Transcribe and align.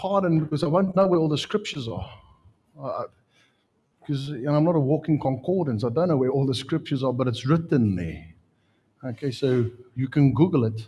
pardon 0.00 0.40
because 0.40 0.64
I 0.64 0.66
won't 0.66 0.96
know 0.96 1.06
where 1.06 1.20
all 1.20 1.28
the 1.28 1.36
scriptures 1.38 1.86
are. 1.86 2.10
Uh, 2.80 3.04
because 4.00 4.28
you 4.28 4.42
know, 4.42 4.54
I'm 4.54 4.64
not 4.64 4.76
a 4.76 4.80
walking 4.80 5.20
concordance. 5.20 5.84
I 5.84 5.90
don't 5.90 6.08
know 6.08 6.16
where 6.16 6.30
all 6.30 6.46
the 6.46 6.54
scriptures 6.54 7.04
are, 7.04 7.12
but 7.12 7.28
it's 7.28 7.46
written 7.46 7.96
there. 7.96 8.24
Okay, 9.04 9.30
so 9.30 9.70
you 9.94 10.08
can 10.08 10.32
Google 10.32 10.64
it. 10.64 10.86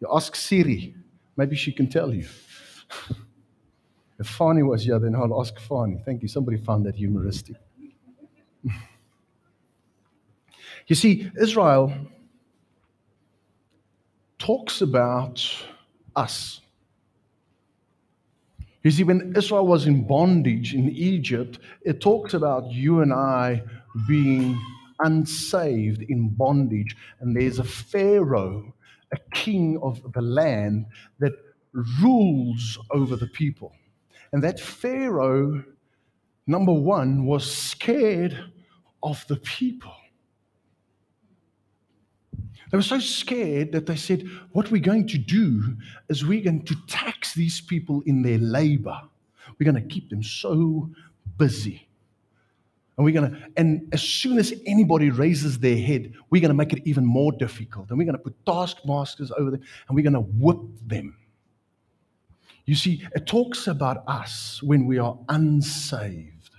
You 0.00 0.08
ask 0.12 0.36
Siri, 0.36 0.94
maybe 1.36 1.56
she 1.56 1.72
can 1.72 1.88
tell 1.88 2.12
you. 2.12 2.28
if 4.18 4.26
Fani 4.26 4.62
was 4.62 4.84
here, 4.84 4.98
then 4.98 5.14
I'll 5.14 5.40
ask 5.40 5.58
Fani. 5.58 6.02
Thank 6.04 6.22
you. 6.22 6.28
Somebody 6.28 6.58
found 6.58 6.84
that 6.84 6.96
humoristic. 6.96 7.56
you 10.86 10.94
see, 10.94 11.30
Israel 11.40 11.92
talks 14.38 14.82
about 14.82 15.42
us. 16.14 16.60
You 18.84 18.90
see, 18.90 19.02
when 19.02 19.32
Israel 19.34 19.66
was 19.66 19.86
in 19.86 20.06
bondage 20.06 20.74
in 20.74 20.90
Egypt, 20.90 21.58
it 21.82 22.02
talks 22.02 22.34
about 22.34 22.70
you 22.70 23.00
and 23.00 23.14
I 23.14 23.62
being 24.06 24.60
unsaved 25.00 26.02
in 26.02 26.28
bondage. 26.28 26.94
And 27.20 27.34
there's 27.34 27.58
a 27.58 27.64
Pharaoh, 27.64 28.74
a 29.10 29.16
king 29.32 29.78
of 29.82 30.02
the 30.12 30.20
land, 30.20 30.84
that 31.18 31.32
rules 32.02 32.78
over 32.90 33.16
the 33.16 33.26
people. 33.28 33.72
And 34.32 34.44
that 34.44 34.60
Pharaoh, 34.60 35.64
number 36.46 36.74
one, 36.74 37.24
was 37.24 37.50
scared 37.50 38.38
of 39.02 39.24
the 39.28 39.36
people. 39.36 39.94
They 42.74 42.78
were 42.78 42.82
so 42.82 42.98
scared 42.98 43.70
that 43.70 43.86
they 43.86 43.94
said, 43.94 44.28
What 44.50 44.72
we're 44.72 44.82
going 44.82 45.06
to 45.06 45.16
do 45.16 45.76
is 46.08 46.26
we're 46.26 46.42
going 46.42 46.64
to 46.64 46.74
tax 46.88 47.32
these 47.32 47.60
people 47.60 48.02
in 48.04 48.22
their 48.22 48.38
labor. 48.38 49.00
We're 49.56 49.70
going 49.70 49.80
to 49.80 49.88
keep 49.88 50.10
them 50.10 50.24
so 50.24 50.90
busy. 51.38 51.86
And 52.96 53.04
we're 53.04 53.14
going 53.14 53.30
to, 53.30 53.38
and 53.56 53.88
as 53.92 54.02
soon 54.02 54.38
as 54.38 54.52
anybody 54.66 55.10
raises 55.10 55.60
their 55.60 55.76
head, 55.76 56.14
we're 56.30 56.40
going 56.40 56.48
to 56.48 56.54
make 56.56 56.72
it 56.72 56.82
even 56.84 57.06
more 57.06 57.30
difficult. 57.30 57.90
And 57.90 57.96
we're 57.96 58.06
going 58.06 58.18
to 58.18 58.24
put 58.24 58.44
taskmasters 58.44 59.30
over 59.30 59.52
them 59.52 59.62
and 59.86 59.94
we're 59.94 60.02
going 60.02 60.14
to 60.14 60.18
whip 60.18 60.58
them. 60.84 61.16
You 62.64 62.74
see, 62.74 63.06
it 63.14 63.24
talks 63.24 63.68
about 63.68 64.02
us 64.08 64.60
when 64.64 64.84
we 64.84 64.98
are 64.98 65.16
unsaved, 65.28 66.50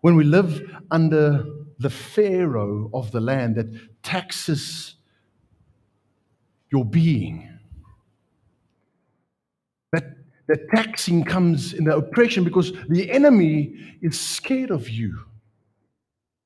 when 0.00 0.16
we 0.16 0.24
live 0.24 0.62
under 0.90 1.44
the 1.78 1.90
Pharaoh 1.90 2.88
of 2.94 3.10
the 3.10 3.20
land 3.20 3.56
that 3.56 4.02
taxes 4.02 4.95
your 6.76 6.84
being. 6.84 7.48
That 9.92 10.04
the 10.46 10.58
taxing 10.74 11.24
comes 11.24 11.72
in 11.72 11.84
the 11.84 11.96
oppression 11.96 12.44
because 12.44 12.72
the 12.88 13.10
enemy 13.10 13.74
is 14.02 14.20
scared 14.20 14.70
of 14.70 14.88
you. 14.88 15.18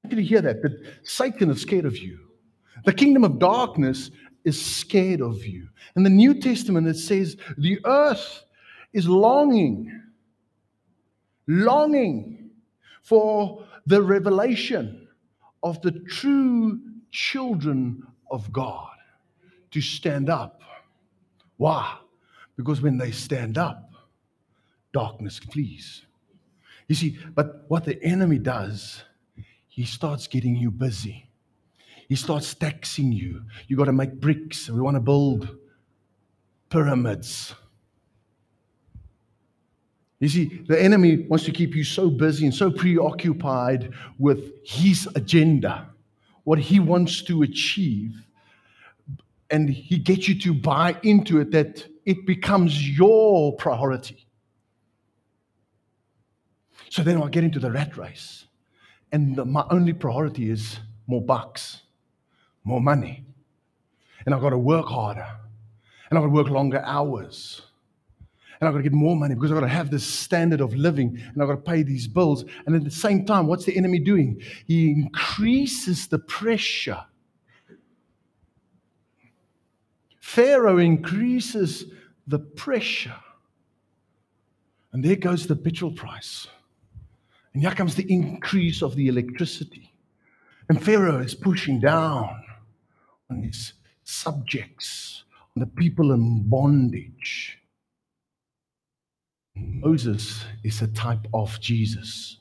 Did 0.09 0.19
you 0.19 0.25
hear 0.25 0.41
that? 0.43 0.63
That 0.63 0.73
Satan 1.03 1.51
is 1.51 1.61
scared 1.61 1.85
of 1.85 1.99
you. 1.99 2.19
The 2.85 2.93
kingdom 2.93 3.25
of 3.25 3.39
darkness 3.39 4.11
is 4.45 4.65
scared 4.65 5.21
of 5.21 5.45
you. 5.45 5.69
In 5.97 6.05
the 6.05 6.11
New 6.11 6.35
Testament, 6.41 6.87
it 6.87 6.97
says 6.97 7.37
the 7.59 7.79
earth 7.85 8.45
is 8.93 9.09
longing, 9.09 10.03
longing 11.47 12.51
for 13.03 13.65
the 13.87 14.01
revelation 14.01 15.09
of 15.63 15.83
the 15.83 15.93
true 15.93 16.81
children 17.11 18.03
of 18.31 18.51
God 18.53 18.91
to 19.71 19.81
stand 19.81 20.29
up. 20.29 20.63
Why? 21.57 21.97
Because 22.57 22.81
when 22.81 22.99
they 22.99 23.11
stand 23.11 23.59
up, 23.59 23.93
darkness 24.93 25.39
flees. 25.39 26.03
You 26.89 26.95
see, 26.95 27.19
but 27.35 27.65
what 27.69 27.85
the 27.85 28.03
enemy 28.03 28.39
does, 28.39 29.03
he 29.69 29.85
starts 29.85 30.27
getting 30.27 30.57
you 30.57 30.71
busy. 30.71 31.29
He 32.09 32.17
starts 32.17 32.53
taxing 32.55 33.13
you. 33.13 33.43
You 33.69 33.77
got 33.77 33.85
to 33.85 33.93
make 33.93 34.21
bricks. 34.21 34.69
We 34.69 34.81
want 34.81 34.97
to 34.97 35.01
build 35.01 35.57
pyramids. 36.69 37.55
You 40.19 40.29
see, 40.29 40.63
the 40.67 40.83
enemy 40.83 41.27
wants 41.29 41.45
to 41.47 41.53
keep 41.53 41.75
you 41.75 41.85
so 41.85 42.11
busy 42.11 42.45
and 42.45 42.55
so 42.55 42.71
preoccupied 42.71 43.93
with 44.19 44.53
his 44.65 45.09
agenda, 45.15 45.89
what 46.45 46.59
he 46.59 46.79
wants 46.79 47.23
to 47.23 47.43
achieve, 47.43 48.17
and 49.51 49.69
he 49.69 49.99
gets 49.99 50.29
you 50.29 50.39
to 50.41 50.55
buy 50.55 50.97
into 51.03 51.41
it 51.41 51.51
that 51.51 51.87
it 52.07 52.27
becomes 52.27 52.97
your 52.97 53.57
priority. 53.57 54.27
So 56.89 57.03
then 57.03 57.23
I 57.23 57.29
get 57.29 57.45
into 57.45 57.59
the 57.59 57.71
rat 57.71 57.97
race. 57.97 58.47
And 59.13 59.37
the, 59.37 59.45
my 59.45 59.65
only 59.71 59.93
priority 59.93 60.51
is 60.51 60.79
more 61.07 61.23
bucks, 61.23 61.83
more 62.65 62.81
money. 62.81 63.25
And 64.25 64.35
I've 64.35 64.41
got 64.41 64.51
to 64.51 64.59
work 64.59 64.87
harder. 64.87 65.27
And 66.09 66.19
I've 66.19 66.23
got 66.23 66.29
to 66.29 66.35
work 66.35 66.49
longer 66.49 66.83
hours. 66.85 67.63
And 68.61 68.69
I've 68.69 68.75
got 68.75 68.79
to 68.79 68.83
get 68.83 68.93
more 68.93 69.17
money 69.17 69.35
because 69.35 69.51
I've 69.51 69.57
got 69.57 69.67
to 69.67 69.69
have 69.69 69.91
this 69.91 70.07
standard 70.07 70.61
of 70.61 70.75
living 70.75 71.19
and 71.33 71.43
I've 71.43 71.49
got 71.49 71.65
to 71.65 71.71
pay 71.71 71.83
these 71.83 72.07
bills. 72.07 72.45
And 72.67 72.77
at 72.77 72.85
the 72.85 72.91
same 72.91 73.25
time, 73.25 73.47
what's 73.47 73.65
the 73.65 73.77
enemy 73.77 73.99
doing? 73.99 74.41
He 74.67 74.91
increases 74.91 76.09
the 76.09 76.19
pressure 76.19 77.05
Pharaoh 80.21 80.79
increases 80.79 81.87
the 82.27 82.39
pressure. 82.39 83.17
And 84.93 85.05
there 85.05 85.17
goes 85.17 85.47
the 85.47 85.57
petrol 85.57 85.93
price. 85.93 86.47
And 87.53 87.63
here 87.63 87.73
comes 87.73 87.95
the 87.95 88.11
increase 88.13 88.83
of 88.83 88.95
the 88.95 89.09
electricity. 89.09 89.93
And 90.69 90.83
Pharaoh 90.83 91.19
is 91.19 91.35
pushing 91.35 91.81
down 91.81 92.45
on 93.29 93.43
his 93.43 93.73
subjects, 94.05 95.25
on 95.57 95.61
the 95.61 95.67
people 95.67 96.13
in 96.13 96.49
bondage. 96.49 97.59
Moses 99.57 100.45
is 100.63 100.81
a 100.83 100.87
type 100.89 101.27
of 101.35 101.61
Jesus. 101.61 102.39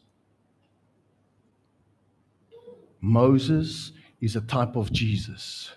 Moses 3.02 3.94
is 4.22 4.36
a 4.36 4.42
type 4.42 4.76
of 4.76 4.92
Jesus. 4.92 5.72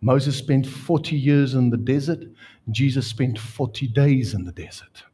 Moses 0.00 0.36
spent 0.36 0.66
40 0.66 1.16
years 1.16 1.54
in 1.54 1.70
the 1.70 1.76
desert, 1.76 2.24
Jesus 2.70 3.06
spent 3.06 3.38
40 3.38 3.88
days 3.88 4.34
in 4.34 4.44
the 4.44 4.52
desert. 4.52 5.04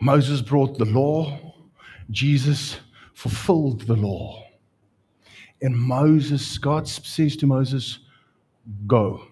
Moses 0.00 0.40
brought 0.40 0.78
the 0.78 0.84
law, 0.86 1.54
Jesus 2.10 2.78
fulfilled 3.12 3.82
the 3.82 3.96
law. 3.96 4.46
And 5.62 5.76
Moses, 5.76 6.56
God 6.58 6.88
says 6.88 7.36
to 7.36 7.46
Moses, 7.46 7.98
Go. 8.86 9.26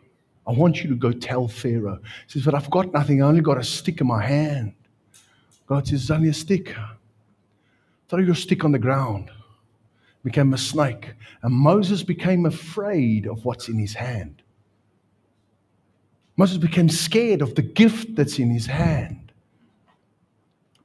I 0.46 0.52
want 0.52 0.82
you 0.82 0.88
to 0.90 0.96
go 0.96 1.12
tell 1.12 1.48
Pharaoh. 1.48 2.00
He 2.26 2.32
says, 2.32 2.44
But 2.44 2.54
I've 2.54 2.70
got 2.70 2.92
nothing. 2.92 3.22
I 3.22 3.26
only 3.26 3.40
got 3.40 3.56
a 3.56 3.64
stick 3.64 4.00
in 4.00 4.06
my 4.06 4.22
hand. 4.22 4.74
God 5.66 5.86
says, 5.86 6.02
It's 6.02 6.10
only 6.10 6.28
a 6.28 6.34
stick. 6.34 6.74
Throw 8.08 8.20
your 8.20 8.34
stick 8.34 8.64
on 8.64 8.72
the 8.72 8.78
ground 8.78 9.30
became 10.28 10.52
a 10.52 10.58
snake. 10.58 11.14
And 11.42 11.54
Moses 11.54 12.02
became 12.02 12.44
afraid 12.44 13.26
of 13.26 13.46
what's 13.46 13.68
in 13.68 13.78
his 13.78 13.94
hand. 13.94 14.42
Moses 16.36 16.58
became 16.58 16.90
scared 16.90 17.40
of 17.40 17.54
the 17.54 17.62
gift 17.62 18.14
that's 18.14 18.38
in 18.38 18.50
his 18.50 18.66
hand. 18.66 19.32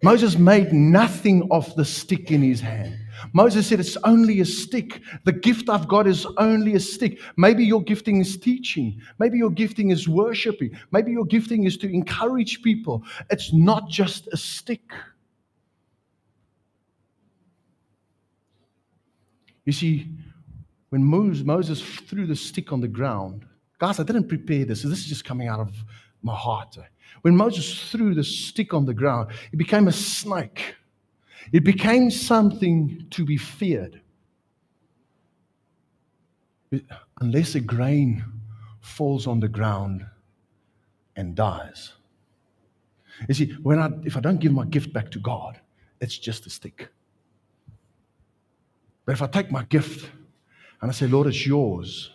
Moses 0.02 0.38
made 0.38 0.72
nothing 0.72 1.46
of 1.52 1.76
the 1.76 1.84
stick 1.84 2.32
in 2.32 2.42
his 2.42 2.62
hand. 2.62 2.98
Moses 3.34 3.68
said, 3.68 3.82
It's 3.82 3.98
only 4.06 4.40
a 4.40 4.46
stick. 4.46 5.02
The 5.26 5.34
gift 5.34 5.70
I've 5.70 5.90
got 5.90 6.08
is 6.08 6.26
only 6.38 6.76
a 6.76 6.80
stick. 6.80 7.20
Maybe 7.36 7.66
your 7.66 7.84
gifting 7.84 8.22
is 8.22 8.38
teaching. 8.38 9.02
Maybe 9.20 9.38
your 9.38 9.50
gifting 9.50 9.92
is 9.92 10.08
worshiping. 10.08 10.72
Maybe 10.92 11.12
your 11.12 11.26
gifting 11.26 11.66
is 11.66 11.76
to 11.78 11.94
encourage 11.94 12.62
people. 12.62 13.04
It's 13.30 13.52
not 13.52 13.90
just 13.90 14.28
a 14.32 14.38
stick. 14.38 14.90
You 19.66 19.72
see, 19.74 20.08
when 20.90 21.04
Moses 21.04 21.82
threw 21.82 22.28
the 22.28 22.36
stick 22.36 22.72
on 22.72 22.82
the 22.82 22.88
ground, 22.88 23.46
guys, 23.80 24.00
I 24.00 24.04
didn't 24.04 24.28
prepare 24.28 24.66
this, 24.66 24.82
so 24.82 24.90
this 24.90 25.00
is 25.00 25.06
just 25.06 25.26
coming 25.26 25.48
out 25.48 25.60
of 25.60 25.74
my 26.22 26.36
heart. 26.36 26.78
When 27.22 27.36
Moses 27.36 27.90
threw 27.92 28.14
the 28.14 28.24
stick 28.24 28.74
on 28.74 28.86
the 28.86 28.94
ground, 28.94 29.32
it 29.52 29.58
became 29.58 29.88
a 29.88 29.92
snake. 29.92 30.76
It 31.52 31.64
became 31.64 32.10
something 32.10 33.08
to 33.12 33.26
be 33.26 33.38
feared. 33.38 34.02
Unless 37.22 37.56
a 37.56 37.60
grain 37.60 38.24
falls 38.82 39.28
on 39.28 39.40
the 39.40 39.48
ground 39.48 40.06
and 41.16 41.36
dies. 41.36 41.94
You 43.28 43.34
see, 43.34 43.52
when 43.62 43.80
I, 43.80 43.90
if 44.04 44.18
I 44.18 44.20
don't 44.20 44.40
give 44.40 44.52
my 44.52 44.66
gift 44.66 44.92
back 44.92 45.12
to 45.12 45.20
God, 45.20 45.60
it's 46.02 46.18
just 46.18 46.46
a 46.48 46.50
stick. 46.50 46.90
But 49.06 49.14
if 49.14 49.22
I 49.22 49.28
take 49.28 49.52
my 49.52 49.64
gift 49.64 50.10
and 50.82 50.90
I 50.90 50.94
say, 50.94 51.08
Lord, 51.08 51.28
it's 51.28 51.46
yours, 51.46 52.12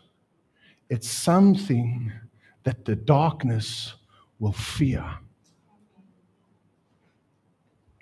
it's 0.88 1.08
something 1.08 2.12
that 2.64 2.84
the 2.84 2.96
darkness 2.96 3.94
will 4.38 4.52
fear. 4.52 5.04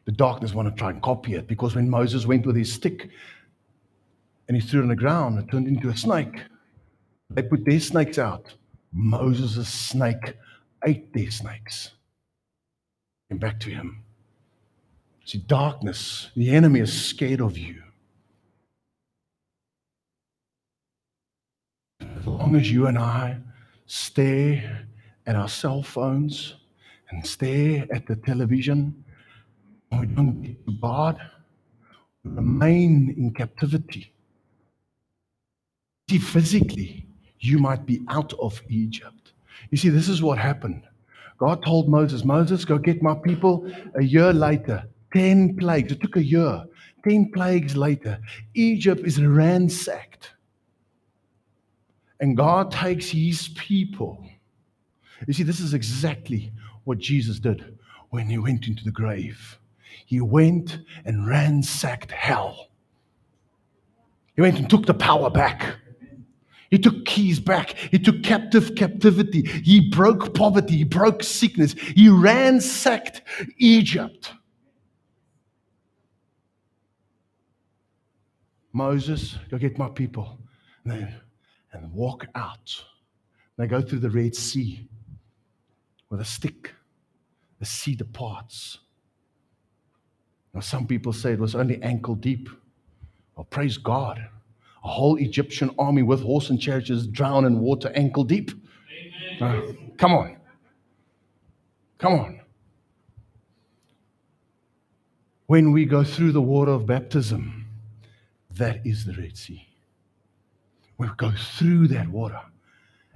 The 0.04 0.12
darkness 0.12 0.54
want 0.54 0.68
to 0.68 0.74
try 0.78 0.90
and 0.90 1.02
copy 1.02 1.34
it 1.34 1.48
because 1.48 1.74
when 1.74 1.90
Moses 1.90 2.26
went 2.26 2.46
with 2.46 2.56
his 2.56 2.72
stick 2.72 3.10
and 4.46 4.56
he 4.56 4.60
threw 4.60 4.80
it 4.80 4.84
on 4.84 4.88
the 4.88 4.96
ground, 4.96 5.38
it 5.38 5.50
turned 5.50 5.66
into 5.66 5.88
a 5.88 5.96
snake. 5.96 6.42
They 7.30 7.42
put 7.42 7.64
their 7.64 7.80
snakes 7.80 8.18
out. 8.18 8.54
Moses' 8.92 9.68
snake 9.68 10.34
ate 10.84 11.12
their 11.12 11.30
snakes. 11.30 11.90
Came 13.28 13.38
back 13.38 13.58
to 13.60 13.70
him. 13.70 14.04
See, 15.24 15.38
darkness, 15.38 16.30
the 16.36 16.50
enemy 16.50 16.80
is 16.80 16.92
scared 16.92 17.40
of 17.40 17.58
you. 17.58 17.82
As 22.18 22.26
long 22.26 22.56
as 22.56 22.70
you 22.70 22.86
and 22.86 22.98
I 22.98 23.38
stare 23.86 24.86
at 25.26 25.36
our 25.36 25.48
cell 25.48 25.82
phones 25.82 26.54
and 27.10 27.26
stare 27.26 27.86
at 27.92 28.06
the 28.06 28.16
television, 28.16 29.04
we 29.92 30.06
don't 30.06 30.42
get 30.42 30.64
to 30.66 30.72
God, 30.80 31.20
we 32.24 32.30
remain 32.32 33.14
in 33.16 33.32
captivity. 33.32 34.12
See, 36.08 36.18
physically, 36.18 37.06
you 37.40 37.58
might 37.58 37.84
be 37.84 38.00
out 38.08 38.32
of 38.34 38.60
Egypt. 38.68 39.32
You 39.70 39.78
see, 39.78 39.88
this 39.88 40.08
is 40.08 40.22
what 40.22 40.38
happened. 40.38 40.82
God 41.38 41.64
told 41.64 41.88
Moses, 41.88 42.24
Moses, 42.24 42.64
go 42.64 42.78
get 42.78 43.02
my 43.02 43.14
people. 43.14 43.70
A 43.94 44.02
year 44.02 44.32
later, 44.32 44.84
10 45.12 45.56
plagues. 45.56 45.92
It 45.92 46.00
took 46.00 46.16
a 46.16 46.24
year. 46.24 46.64
10 47.08 47.30
plagues 47.32 47.76
later, 47.76 48.18
Egypt 48.54 49.02
is 49.06 49.22
ransacked. 49.22 50.15
And 52.20 52.36
God 52.36 52.70
takes 52.70 53.08
his 53.10 53.48
people. 53.48 54.26
You 55.26 55.32
see, 55.32 55.42
this 55.42 55.60
is 55.60 55.74
exactly 55.74 56.52
what 56.84 56.98
Jesus 56.98 57.38
did 57.38 57.78
when 58.10 58.26
he 58.28 58.38
went 58.38 58.66
into 58.66 58.84
the 58.84 58.90
grave. 58.90 59.58
He 60.06 60.20
went 60.20 60.78
and 61.04 61.26
ransacked 61.26 62.12
hell. 62.12 62.68
He 64.34 64.42
went 64.42 64.58
and 64.58 64.68
took 64.68 64.86
the 64.86 64.94
power 64.94 65.30
back. 65.30 65.76
He 66.70 66.78
took 66.78 67.04
keys 67.04 67.40
back. 67.40 67.74
He 67.90 67.98
took 67.98 68.22
captive 68.22 68.74
captivity. 68.74 69.42
He 69.42 69.88
broke 69.88 70.34
poverty. 70.34 70.76
He 70.76 70.84
broke 70.84 71.22
sickness. 71.22 71.72
He 71.72 72.08
ransacked 72.08 73.22
Egypt. 73.58 74.32
Moses, 78.72 79.36
go 79.50 79.58
get 79.58 79.78
my 79.78 79.88
people. 79.88 80.38
And, 80.84 81.08
and 81.76 81.92
walk 81.92 82.26
out. 82.34 82.84
They 83.56 83.66
go 83.66 83.80
through 83.80 84.00
the 84.00 84.10
Red 84.10 84.34
Sea 84.34 84.88
with 86.10 86.20
a 86.20 86.24
stick. 86.24 86.72
The 87.58 87.66
sea 87.66 87.94
departs. 87.94 88.78
Now, 90.52 90.60
some 90.60 90.86
people 90.86 91.12
say 91.12 91.32
it 91.32 91.38
was 91.38 91.54
only 91.54 91.82
ankle 91.82 92.14
deep. 92.14 92.48
Well, 93.34 93.44
praise 93.44 93.78
God. 93.78 94.18
A 94.84 94.88
whole 94.88 95.16
Egyptian 95.16 95.70
army 95.78 96.02
with 96.02 96.22
horse 96.22 96.50
and 96.50 96.60
chariots 96.60 97.06
drown 97.06 97.44
in 97.44 97.60
water 97.60 97.90
ankle 97.94 98.24
deep. 98.24 98.50
Uh, 99.40 99.62
come 99.96 100.12
on. 100.14 100.36
Come 101.98 102.12
on. 102.14 102.40
When 105.46 105.72
we 105.72 105.84
go 105.84 106.04
through 106.04 106.32
the 106.32 106.42
water 106.42 106.72
of 106.72 106.86
baptism, 106.86 107.66
that 108.50 108.80
is 108.86 109.04
the 109.04 109.12
Red 109.14 109.36
Sea. 109.36 109.66
We 110.98 111.08
go 111.16 111.30
through 111.30 111.88
that 111.88 112.08
water. 112.08 112.40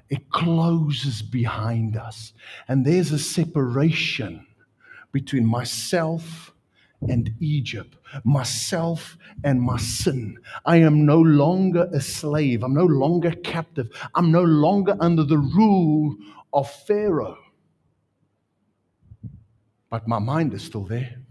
It 0.08 0.30
closes 0.30 1.22
behind 1.22 1.96
us. 1.96 2.32
And 2.68 2.84
there's 2.84 3.12
a 3.12 3.18
separation 3.18 4.46
between 5.12 5.46
myself 5.46 6.52
and 7.08 7.30
Egypt, 7.40 7.96
myself 8.24 9.16
and 9.44 9.62
my 9.62 9.78
sin. 9.78 10.36
I 10.66 10.78
am 10.78 11.06
no 11.06 11.18
longer 11.18 11.88
a 11.92 12.00
slave. 12.00 12.62
I'm 12.62 12.74
no 12.74 12.84
longer 12.84 13.30
captive. 13.30 13.88
I'm 14.14 14.30
no 14.30 14.42
longer 14.42 14.96
under 15.00 15.24
the 15.24 15.38
rule 15.38 16.16
of 16.52 16.70
Pharaoh. 16.70 17.38
But 19.88 20.06
my 20.06 20.18
mind 20.18 20.54
is 20.54 20.62
still 20.62 20.84
there. 20.84 21.22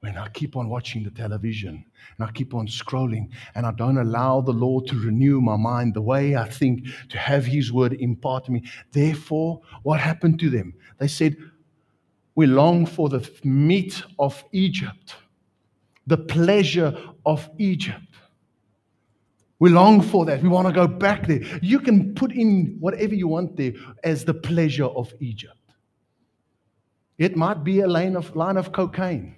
When 0.00 0.16
I 0.16 0.28
keep 0.30 0.56
on 0.56 0.70
watching 0.70 1.02
the 1.04 1.10
television 1.10 1.84
and 2.16 2.26
I 2.26 2.32
keep 2.32 2.54
on 2.54 2.66
scrolling 2.66 3.28
and 3.54 3.66
I 3.66 3.72
don't 3.72 3.98
allow 3.98 4.40
the 4.40 4.52
Lord 4.52 4.86
to 4.86 4.98
renew 4.98 5.40
my 5.42 5.56
mind 5.56 5.92
the 5.92 6.00
way 6.00 6.36
I 6.36 6.48
think, 6.48 6.86
to 7.10 7.18
have 7.18 7.44
His 7.44 7.70
word 7.70 7.92
impart 7.92 8.46
to 8.46 8.52
me. 8.52 8.64
Therefore, 8.92 9.60
what 9.82 10.00
happened 10.00 10.40
to 10.40 10.48
them? 10.48 10.72
They 10.98 11.08
said, 11.08 11.36
we 12.34 12.46
long 12.46 12.86
for 12.86 13.10
the 13.10 13.28
meat 13.44 14.02
of 14.18 14.42
Egypt, 14.52 15.16
the 16.06 16.16
pleasure 16.16 16.96
of 17.26 17.50
Egypt. 17.58 18.16
We 19.58 19.68
long 19.68 20.00
for 20.00 20.24
that. 20.24 20.42
We 20.42 20.48
want 20.48 20.66
to 20.66 20.72
go 20.72 20.88
back 20.88 21.26
there. 21.26 21.42
You 21.60 21.80
can 21.80 22.14
put 22.14 22.32
in 22.32 22.78
whatever 22.80 23.14
you 23.14 23.28
want 23.28 23.58
there 23.58 23.74
as 24.02 24.24
the 24.24 24.32
pleasure 24.32 24.86
of 24.86 25.12
Egypt. 25.20 25.54
It 27.18 27.36
might 27.36 27.62
be 27.62 27.80
a 27.80 27.86
line 27.86 28.16
of, 28.16 28.34
line 28.34 28.56
of 28.56 28.72
cocaine, 28.72 29.36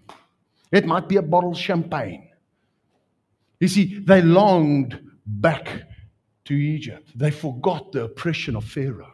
it 0.72 0.86
might 0.86 1.08
be 1.08 1.16
a 1.16 1.22
bottle 1.22 1.52
of 1.52 1.58
champagne. 1.58 2.30
You 3.60 3.68
see, 3.68 4.00
they 4.00 4.22
longed 4.22 4.98
back 5.24 5.82
to 6.46 6.54
Egypt, 6.54 7.16
they 7.16 7.30
forgot 7.30 7.92
the 7.92 8.04
oppression 8.04 8.56
of 8.56 8.64
Pharaoh. 8.64 9.12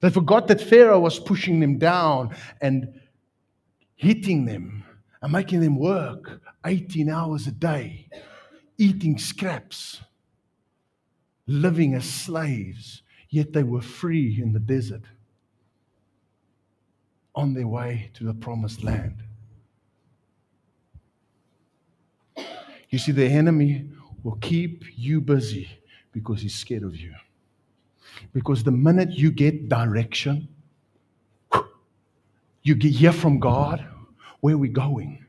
They 0.00 0.10
forgot 0.10 0.48
that 0.48 0.60
Pharaoh 0.60 1.00
was 1.00 1.18
pushing 1.18 1.60
them 1.60 1.78
down 1.78 2.36
and 2.60 3.00
hitting 3.94 4.44
them 4.44 4.84
and 5.22 5.32
making 5.32 5.60
them 5.60 5.76
work 5.78 6.42
18 6.66 7.08
hours 7.08 7.46
a 7.46 7.52
day, 7.52 8.08
eating 8.76 9.16
scraps, 9.16 10.00
living 11.46 11.94
as 11.94 12.04
slaves, 12.04 13.02
yet 13.30 13.52
they 13.52 13.62
were 13.62 13.80
free 13.80 14.40
in 14.42 14.52
the 14.52 14.60
desert 14.60 15.02
on 17.34 17.54
their 17.54 17.68
way 17.68 18.10
to 18.14 18.24
the 18.24 18.34
promised 18.34 18.84
land. 18.84 19.22
You 22.92 22.98
see, 22.98 23.10
the 23.10 23.24
enemy 23.24 23.88
will 24.22 24.36
keep 24.36 24.84
you 24.94 25.22
busy 25.22 25.68
because 26.12 26.42
he's 26.42 26.54
scared 26.54 26.82
of 26.82 26.94
you. 26.94 27.14
Because 28.34 28.62
the 28.62 28.70
minute 28.70 29.12
you 29.12 29.32
get 29.32 29.70
direction, 29.70 30.46
you 32.62 32.74
get 32.74 32.92
hear 32.92 33.12
from 33.12 33.40
God, 33.40 33.84
where 34.40 34.58
we're 34.58 34.60
we 34.60 34.68
going? 34.68 35.24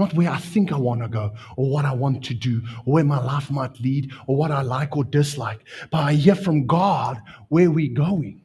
Not 0.00 0.12
where 0.14 0.28
I 0.28 0.38
think 0.38 0.72
I 0.72 0.76
want 0.76 1.02
to 1.02 1.08
go, 1.08 1.32
or 1.56 1.70
what 1.70 1.84
I 1.84 1.94
want 1.94 2.24
to 2.24 2.34
do, 2.34 2.60
or 2.84 2.94
where 2.94 3.04
my 3.04 3.24
life 3.24 3.48
might 3.48 3.78
lead, 3.80 4.10
or 4.26 4.36
what 4.36 4.50
I 4.50 4.62
like 4.62 4.96
or 4.96 5.04
dislike. 5.04 5.60
But 5.92 5.98
I 5.98 6.14
hear 6.14 6.34
from 6.34 6.66
God 6.66 7.22
where 7.48 7.70
we're 7.70 7.94
going. 7.94 8.42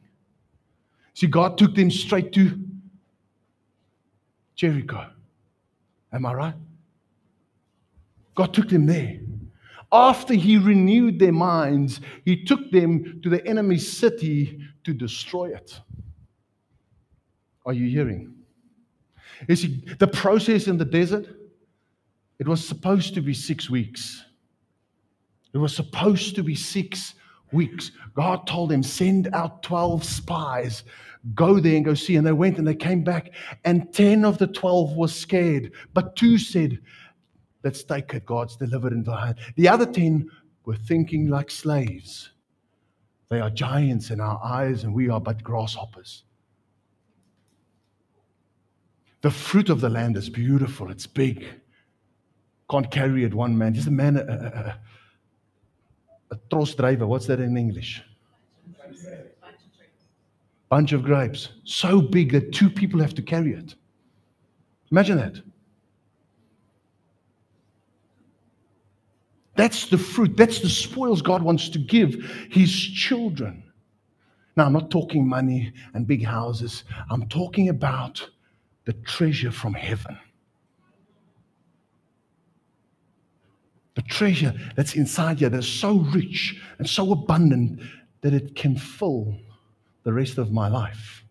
See, 1.14 1.26
God 1.26 1.58
took 1.58 1.74
them 1.74 1.90
straight 1.90 2.32
to 2.34 2.56
Jericho. 4.54 5.10
Am 6.12 6.24
I 6.24 6.34
right? 6.34 6.54
God 8.34 8.54
took 8.54 8.68
them 8.68 8.86
there 8.86 9.20
after 9.92 10.32
he 10.32 10.56
renewed 10.56 11.18
their 11.18 11.32
minds, 11.32 12.00
he 12.24 12.42
took 12.42 12.70
them 12.70 13.20
to 13.22 13.28
the 13.28 13.46
enemy's 13.46 13.92
city 13.92 14.58
to 14.84 14.94
destroy 14.94 15.54
it. 15.54 15.78
Are 17.66 17.74
you 17.74 17.88
hearing? 17.88 18.34
You 19.48 19.56
see, 19.56 19.84
the 19.98 20.08
process 20.08 20.66
in 20.66 20.78
the 20.78 20.84
desert, 20.84 21.26
it 22.38 22.48
was 22.48 22.66
supposed 22.66 23.14
to 23.14 23.20
be 23.20 23.34
six 23.34 23.68
weeks. 23.68 24.24
It 25.52 25.58
was 25.58 25.76
supposed 25.76 26.34
to 26.36 26.42
be 26.42 26.54
six 26.54 27.14
weeks. 27.52 27.92
God 28.14 28.46
told 28.46 28.70
them, 28.70 28.82
send 28.82 29.28
out 29.34 29.62
12 29.62 30.02
spies, 30.02 30.84
go 31.34 31.60
there 31.60 31.76
and 31.76 31.84
go 31.84 31.92
see. 31.92 32.16
And 32.16 32.26
they 32.26 32.32
went 32.32 32.56
and 32.56 32.66
they 32.66 32.74
came 32.74 33.04
back, 33.04 33.32
and 33.64 33.92
10 33.92 34.24
of 34.24 34.38
the 34.38 34.46
12 34.46 34.96
were 34.96 35.08
scared, 35.08 35.72
but 35.92 36.16
two 36.16 36.38
said, 36.38 36.78
Let's 37.64 37.84
take 37.84 38.12
it. 38.14 38.26
God's 38.26 38.56
delivered 38.56 38.92
into 38.92 39.12
our 39.12 39.26
hand. 39.26 39.38
The 39.56 39.68
other 39.68 39.86
10 39.86 40.28
were 40.64 40.76
thinking 40.76 41.28
like 41.28 41.50
slaves. 41.50 42.30
They 43.28 43.40
are 43.40 43.50
giants 43.50 44.10
in 44.10 44.20
our 44.20 44.40
eyes, 44.44 44.84
and 44.84 44.92
we 44.92 45.08
are 45.08 45.20
but 45.20 45.42
grasshoppers. 45.42 46.24
The 49.22 49.30
fruit 49.30 49.70
of 49.70 49.80
the 49.80 49.88
land 49.88 50.16
is 50.16 50.28
beautiful, 50.28 50.90
it's 50.90 51.06
big. 51.06 51.46
Can't 52.68 52.90
carry 52.90 53.24
it 53.24 53.32
one 53.32 53.56
man. 53.56 53.74
Just 53.74 53.86
a 53.86 53.90
man, 53.90 54.16
a, 54.16 54.20
a, 54.20 54.78
a 56.32 56.38
tros 56.50 56.74
driver. 56.74 57.06
What's 57.06 57.26
that 57.26 57.38
in 57.38 57.56
English? 57.56 58.02
Bunch 60.68 60.92
of 60.92 61.02
grapes. 61.02 61.50
So 61.64 62.00
big 62.00 62.32
that 62.32 62.52
two 62.52 62.70
people 62.70 62.98
have 63.00 63.14
to 63.14 63.22
carry 63.22 63.52
it. 63.52 63.74
Imagine 64.90 65.18
that. 65.18 65.36
That's 69.54 69.86
the 69.86 69.98
fruit. 69.98 70.36
That's 70.36 70.60
the 70.60 70.68
spoils 70.68 71.22
God 71.22 71.42
wants 71.42 71.68
to 71.70 71.78
give 71.78 72.14
his 72.50 72.72
children. 72.72 73.62
Now, 74.56 74.66
I'm 74.66 74.72
not 74.72 74.90
talking 74.90 75.26
money 75.26 75.72
and 75.94 76.06
big 76.06 76.24
houses. 76.24 76.84
I'm 77.10 77.28
talking 77.28 77.68
about 77.68 78.28
the 78.84 78.92
treasure 78.92 79.50
from 79.50 79.74
heaven. 79.74 80.18
The 83.94 84.02
treasure 84.02 84.54
that's 84.74 84.94
inside 84.94 85.40
you 85.40 85.48
that's 85.48 85.66
so 85.66 85.98
rich 85.98 86.60
and 86.78 86.88
so 86.88 87.12
abundant 87.12 87.80
that 88.22 88.32
it 88.32 88.56
can 88.56 88.76
fill 88.76 89.36
the 90.04 90.12
rest 90.12 90.38
of 90.38 90.50
my 90.50 90.68
life 90.68 91.24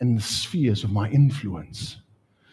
and 0.00 0.18
the 0.18 0.22
spheres 0.22 0.82
of 0.84 0.90
my 0.90 1.08
influence. 1.10 1.98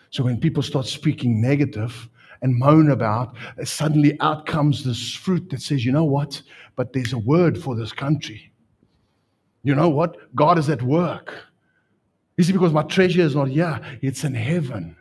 So 0.10 0.24
when 0.24 0.40
people 0.40 0.64
start 0.64 0.86
speaking 0.86 1.42
negative 1.42 2.10
and 2.44 2.56
moan 2.56 2.92
about, 2.92 3.36
suddenly 3.64 4.16
out 4.20 4.46
comes 4.46 4.84
this 4.84 5.16
fruit 5.16 5.50
that 5.50 5.62
says, 5.62 5.84
you 5.84 5.92
know 5.92 6.04
what? 6.04 6.42
But 6.76 6.94
there's 6.94 7.14
a 7.14 7.18
word 7.18 7.58
for 7.58 7.76
this 7.76 7.92
country. 7.92 8.52
You 9.64 9.74
know 9.74 9.90
what? 9.90 10.18
God 10.36 10.60
is 10.60 10.70
at 10.70 10.84
work. 10.84 11.34
You 12.38 12.44
see, 12.44 12.52
because 12.52 12.74
my 12.74 12.84
treasure 12.84 13.22
is 13.22 13.36
not 13.36 13.48
here, 13.48 13.80
it's 14.02 14.24
in 14.24 14.36
heaven. 14.36 14.98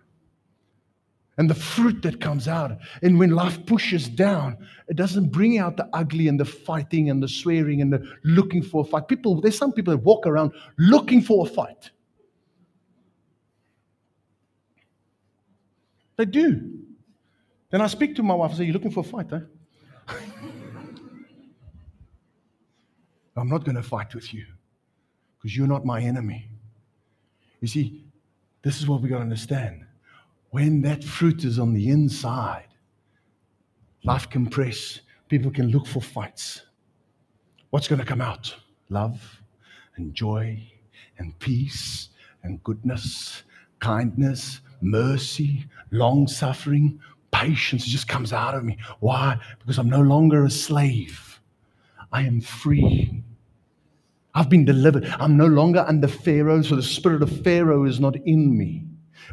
And 1.39 1.51
the 1.51 1.55
fruit 1.55 2.03
that 2.03 2.21
comes 2.21 2.47
out. 2.47 2.79
And 3.03 3.19
when 3.19 3.31
life 3.31 3.65
pushes 3.67 4.09
down, 4.09 4.57
it 4.87 4.97
doesn't 4.97 5.33
bring 5.33 5.59
out 5.59 5.77
the 5.77 5.89
ugly 5.95 6.29
and 6.29 6.39
the 6.39 6.45
fighting 6.45 7.11
and 7.11 7.23
the 7.23 7.29
swearing 7.29 7.81
and 7.81 7.93
the 7.93 8.07
looking 8.23 8.63
for 8.63 8.83
a 8.83 8.85
fight. 8.85 9.09
People, 9.09 9.41
there's 9.41 9.59
some 9.59 9.73
people 9.73 9.97
that 9.97 10.05
walk 10.05 10.27
around 10.27 10.53
looking 10.79 11.23
for 11.23 11.45
a 11.47 11.51
fight. 11.51 11.91
They 16.19 16.27
do. 16.27 16.82
Then 17.73 17.81
I 17.81 17.87
speak 17.87 18.15
to 18.17 18.23
my 18.23 18.35
wife 18.35 18.51
and 18.51 18.59
say, 18.59 18.65
You're 18.65 18.75
looking 18.75 18.91
for 18.91 19.01
a 19.01 19.03
fight, 19.03 19.33
eh? 19.33 19.41
I'm 23.37 23.49
not 23.49 23.65
going 23.65 23.77
to 23.77 23.83
fight 23.83 24.15
with 24.15 24.33
you 24.35 24.45
because 25.39 25.57
you're 25.57 25.67
not 25.67 25.87
my 25.87 26.01
enemy. 26.03 26.51
You 27.63 27.69
see, 27.69 28.05
this 28.61 28.79
is 28.79 28.87
what 28.87 29.01
we 29.01 29.09
got 29.09 29.17
to 29.17 29.23
understand. 29.23 29.87
When 30.51 30.83
that 30.83 31.03
fruit 31.03 31.45
is 31.45 31.59
on 31.59 31.73
the 31.73 31.89
inside, 31.89 32.69
life 34.05 34.29
can 34.29 34.47
press, 34.49 35.01
people 35.29 35.51
can 35.51 35.69
look 35.69 35.87
for 35.87 36.03
fights. 36.03 36.61
What's 37.71 37.89
going 37.89 38.01
to 38.01 38.05
come 38.05 38.21
out? 38.21 38.55
Love 38.91 39.41
and 39.97 40.15
joy 40.15 40.63
and 41.17 41.39
peace 41.39 42.11
and 42.43 42.63
goodness, 42.63 43.45
kindness, 43.79 44.61
mercy, 44.83 45.65
long 45.91 46.29
suffering, 46.29 47.01
patience. 47.33 47.85
Just 47.85 48.09
comes 48.09 48.33
out 48.33 48.55
of 48.55 48.65
me. 48.65 48.79
Why? 49.01 49.39
Because 49.59 49.79
I'm 49.79 49.91
no 49.91 50.01
longer 50.01 50.45
a 50.45 50.51
slave, 50.51 51.41
I 52.13 52.23
am 52.23 52.41
free. 52.41 53.23
I've 54.35 54.49
been 54.49 54.65
delivered. 54.65 55.05
I'm 55.19 55.37
no 55.37 55.47
longer 55.47 55.85
under 55.87 56.09
Pharaoh, 56.09 56.63
so 56.63 56.77
the 56.77 56.83
spirit 56.83 57.23
of 57.23 57.43
Pharaoh 57.43 57.85
is 57.85 58.01
not 58.01 58.17
in 58.17 58.57
me, 58.57 58.85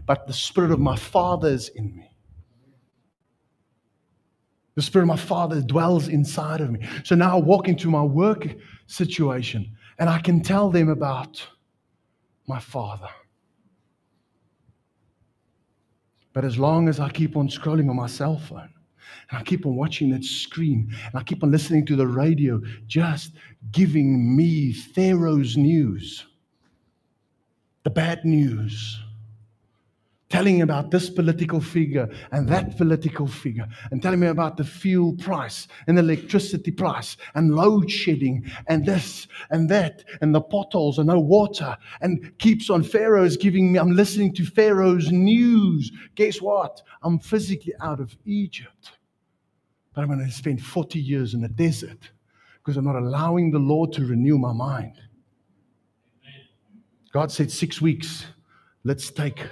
but 0.06 0.28
the 0.28 0.34
spirit 0.34 0.72
of 0.72 0.80
my 0.80 0.96
father 0.96 1.50
is 1.50 1.70
in 1.70 1.96
me. 1.96 2.10
The 4.76 4.82
spirit 4.82 5.04
of 5.04 5.10
my 5.10 5.18
father 5.18 5.62
dwells 5.62 6.08
inside 6.08 6.62
of 6.62 6.72
me. 6.72 6.88
So 7.04 7.16
now 7.16 7.38
I 7.38 7.40
walk 7.40 7.68
into 7.68 7.90
my 7.90 8.02
work 8.02 8.48
situation 8.88 9.76
and 9.98 10.10
I 10.10 10.20
can 10.20 10.42
tell 10.42 10.70
them 10.70 10.90
about 10.90 11.46
my 12.48 12.60
father. 12.60 13.10
But 16.40 16.46
as 16.46 16.58
long 16.58 16.88
as 16.88 17.02
I 17.02 17.10
keep 17.10 17.36
on 17.36 17.50
scrolling 17.50 17.90
on 17.90 17.98
my 17.98 18.08
cell 18.08 18.38
phone, 18.38 18.74
and 19.30 19.40
I 19.40 19.44
keep 19.44 19.66
on 19.66 19.76
watching 19.76 20.10
that 20.12 20.24
screen, 20.24 20.90
and 21.06 21.14
I 21.14 21.22
keep 21.22 21.44
on 21.44 21.52
listening 21.52 21.86
to 21.88 21.98
the 21.98 22.08
radio, 22.08 22.62
just 22.88 23.34
giving 23.74 24.38
me 24.38 24.72
Pharaoh's 24.72 25.58
news, 25.58 26.26
the 27.84 27.90
bad 27.90 28.24
news, 28.24 29.02
telling 30.30 30.62
about 30.62 30.92
this 30.92 31.10
political 31.10 31.60
figure 31.60 32.08
and 32.32 32.48
that 32.48 32.78
political 32.78 33.26
figure, 33.28 33.68
and 33.92 34.02
telling 34.02 34.20
me 34.20 34.28
about 34.28 34.58
the 34.58 34.64
fuel 34.64 35.14
price 35.14 35.68
and 35.88 35.98
electricity 35.98 36.72
price 36.72 37.18
and 37.34 37.56
load 37.56 37.90
shedding 37.90 38.50
and 38.68 38.86
this 38.86 39.28
and 39.50 39.68
that 39.70 40.04
and 40.22 40.34
the 40.34 40.42
potholes 40.42 41.00
and 41.00 41.08
no 41.08 41.20
water 41.20 41.76
and 42.02 42.38
keeps 42.38 42.70
on 42.70 42.84
Pharaoh's 42.84 43.38
giving 43.38 43.72
me, 43.72 43.80
I'm 43.80 43.96
listening 43.96 44.34
to 44.36 44.46
Pharaoh's 44.46 45.12
news. 45.12 45.92
Guess 46.16 46.42
what? 46.42 46.84
I'm 47.02 47.18
physically 47.20 47.74
out 47.82 48.00
of 48.00 48.16
Egypt. 48.26 48.92
But 49.94 50.02
I'm 50.02 50.08
going 50.08 50.26
to 50.26 50.32
spend 50.32 50.64
40 50.64 51.00
years 51.00 51.34
in 51.34 51.42
the 51.42 51.50
desert 51.50 52.12
because 52.58 52.78
I'm 52.78 52.86
not 52.86 52.96
allowing 52.96 53.50
the 53.50 53.60
Lord 53.60 53.92
to 53.94 54.06
renew 54.06 54.38
my 54.38 54.54
mind. 54.54 54.94
God 57.12 57.32
said, 57.32 57.50
six 57.50 57.82
weeks, 57.82 58.28
let's 58.84 59.10
take 59.10 59.48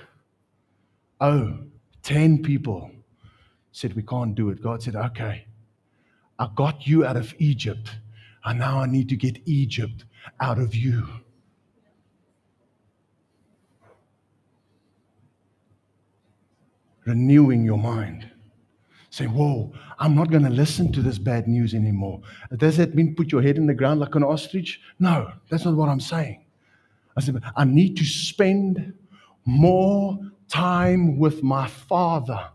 Oh, 1.19 1.57
10 2.03 2.43
people 2.43 2.91
said, 3.71 3.95
We 3.95 4.03
can't 4.03 4.35
do 4.35 4.49
it. 4.49 4.61
God 4.61 4.83
said, 4.83 4.95
Okay, 4.95 5.45
I 6.37 6.49
got 6.55 6.85
you 6.87 7.05
out 7.05 7.17
of 7.17 7.33
Egypt, 7.39 7.97
and 8.45 8.59
now 8.59 8.79
I 8.79 8.85
need 8.85 9.09
to 9.09 9.15
get 9.15 9.39
Egypt 9.45 10.05
out 10.39 10.59
of 10.59 10.75
you. 10.75 11.07
Renewing 17.05 17.63
your 17.63 17.77
mind. 17.77 18.29
Say, 19.09 19.25
Whoa, 19.25 19.73
I'm 19.97 20.13
not 20.13 20.29
going 20.29 20.43
to 20.43 20.49
listen 20.49 20.91
to 20.91 21.01
this 21.01 21.17
bad 21.17 21.47
news 21.47 21.73
anymore. 21.73 22.21
Does 22.55 22.77
that 22.77 22.93
mean 22.93 23.15
put 23.15 23.31
your 23.31 23.41
head 23.41 23.57
in 23.57 23.65
the 23.65 23.73
ground 23.73 23.99
like 23.99 24.13
an 24.15 24.23
ostrich? 24.23 24.79
No, 24.99 25.31
that's 25.49 25.65
not 25.65 25.75
what 25.75 25.89
I'm 25.89 25.99
saying. 25.99 26.45
I 27.15 27.21
said, 27.21 27.41
I 27.55 27.65
need 27.65 27.97
to 27.97 28.05
spend 28.05 28.93
more 29.45 30.19
time 30.49 31.17
with 31.17 31.43
my 31.43 31.67
Father, 31.67 32.49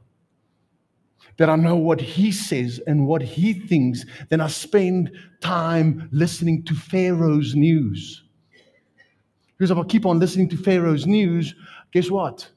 that 1.38 1.48
I 1.48 1.56
know 1.56 1.76
what 1.76 2.00
He 2.00 2.32
says 2.32 2.80
and 2.86 3.06
what 3.06 3.22
He 3.22 3.52
thinks, 3.54 4.04
then 4.28 4.40
I 4.40 4.48
spend 4.48 5.10
time 5.40 6.08
listening 6.12 6.64
to 6.64 6.74
Pharaoh's 6.74 7.54
news. 7.54 8.22
Because 9.56 9.70
if 9.70 9.78
I 9.78 9.84
keep 9.84 10.06
on 10.06 10.18
listening 10.18 10.48
to 10.50 10.56
Pharaoh's 10.56 11.06
news, 11.06 11.54
guess 11.92 12.10
what? 12.10 12.48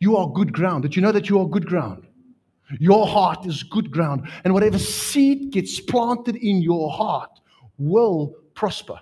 You 0.00 0.16
are 0.16 0.28
good 0.28 0.52
ground. 0.52 0.82
Did 0.82 0.96
you 0.96 1.02
know 1.02 1.12
that 1.12 1.28
you 1.28 1.38
are 1.38 1.48
good 1.48 1.66
ground? 1.66 2.06
Your 2.80 3.06
heart 3.06 3.46
is 3.46 3.62
good 3.62 3.90
ground. 3.90 4.28
And 4.44 4.54
whatever 4.54 4.78
seed 4.78 5.52
gets 5.52 5.78
planted 5.78 6.36
in 6.36 6.62
your 6.62 6.90
heart 6.90 7.30
will 7.78 8.34
prosper. 8.54 8.98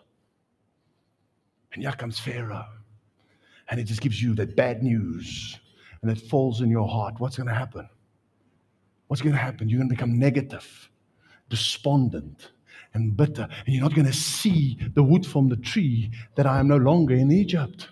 And 1.72 1.82
here 1.82 1.92
comes 1.92 2.18
Pharaoh 2.18 2.66
and 3.70 3.78
it 3.78 3.84
just 3.84 4.00
gives 4.00 4.20
you 4.20 4.34
that 4.34 4.56
bad 4.56 4.82
news 4.82 5.58
and 6.02 6.10
it 6.10 6.20
falls 6.20 6.60
in 6.60 6.70
your 6.70 6.88
heart, 6.88 7.14
what's 7.18 7.36
going 7.36 7.48
to 7.48 7.54
happen? 7.54 7.88
What's 9.08 9.22
going 9.22 9.34
to 9.34 9.40
happen? 9.40 9.68
You're 9.68 9.78
going 9.78 9.88
to 9.88 9.94
become 9.94 10.18
negative, 10.18 10.90
despondent, 11.48 12.52
and 12.94 13.16
bitter. 13.16 13.48
And 13.66 13.74
you're 13.74 13.82
not 13.82 13.94
going 13.94 14.06
to 14.06 14.12
see 14.12 14.78
the 14.94 15.02
wood 15.02 15.26
from 15.26 15.48
the 15.48 15.56
tree 15.56 16.10
that 16.36 16.46
I 16.46 16.60
am 16.60 16.68
no 16.68 16.76
longer 16.76 17.14
in 17.14 17.30
Egypt. 17.32 17.88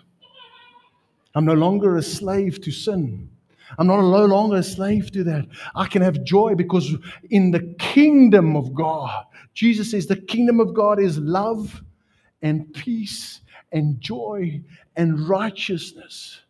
I'm 1.35 1.45
no 1.45 1.53
longer 1.53 1.97
a 1.97 2.01
slave 2.01 2.61
to 2.61 2.71
sin. 2.71 3.29
I'm 3.77 3.87
not 3.87 4.01
no 4.01 4.25
longer 4.25 4.57
a 4.57 4.63
slave 4.63 5.11
to 5.11 5.23
that. 5.25 5.45
I 5.75 5.85
can 5.85 6.01
have 6.01 6.23
joy 6.23 6.55
because 6.55 6.95
in 7.29 7.51
the 7.51 7.75
kingdom 7.77 8.55
of 8.55 8.73
God, 8.73 9.25
Jesus 9.53 9.91
says 9.91 10.07
the 10.07 10.15
kingdom 10.15 10.59
of 10.59 10.73
God 10.73 10.99
is 10.99 11.19
love 11.19 11.83
and 12.41 12.73
peace 12.73 13.41
and 13.71 14.01
joy 14.01 14.61
and 14.95 15.27
righteousness. 15.29 16.41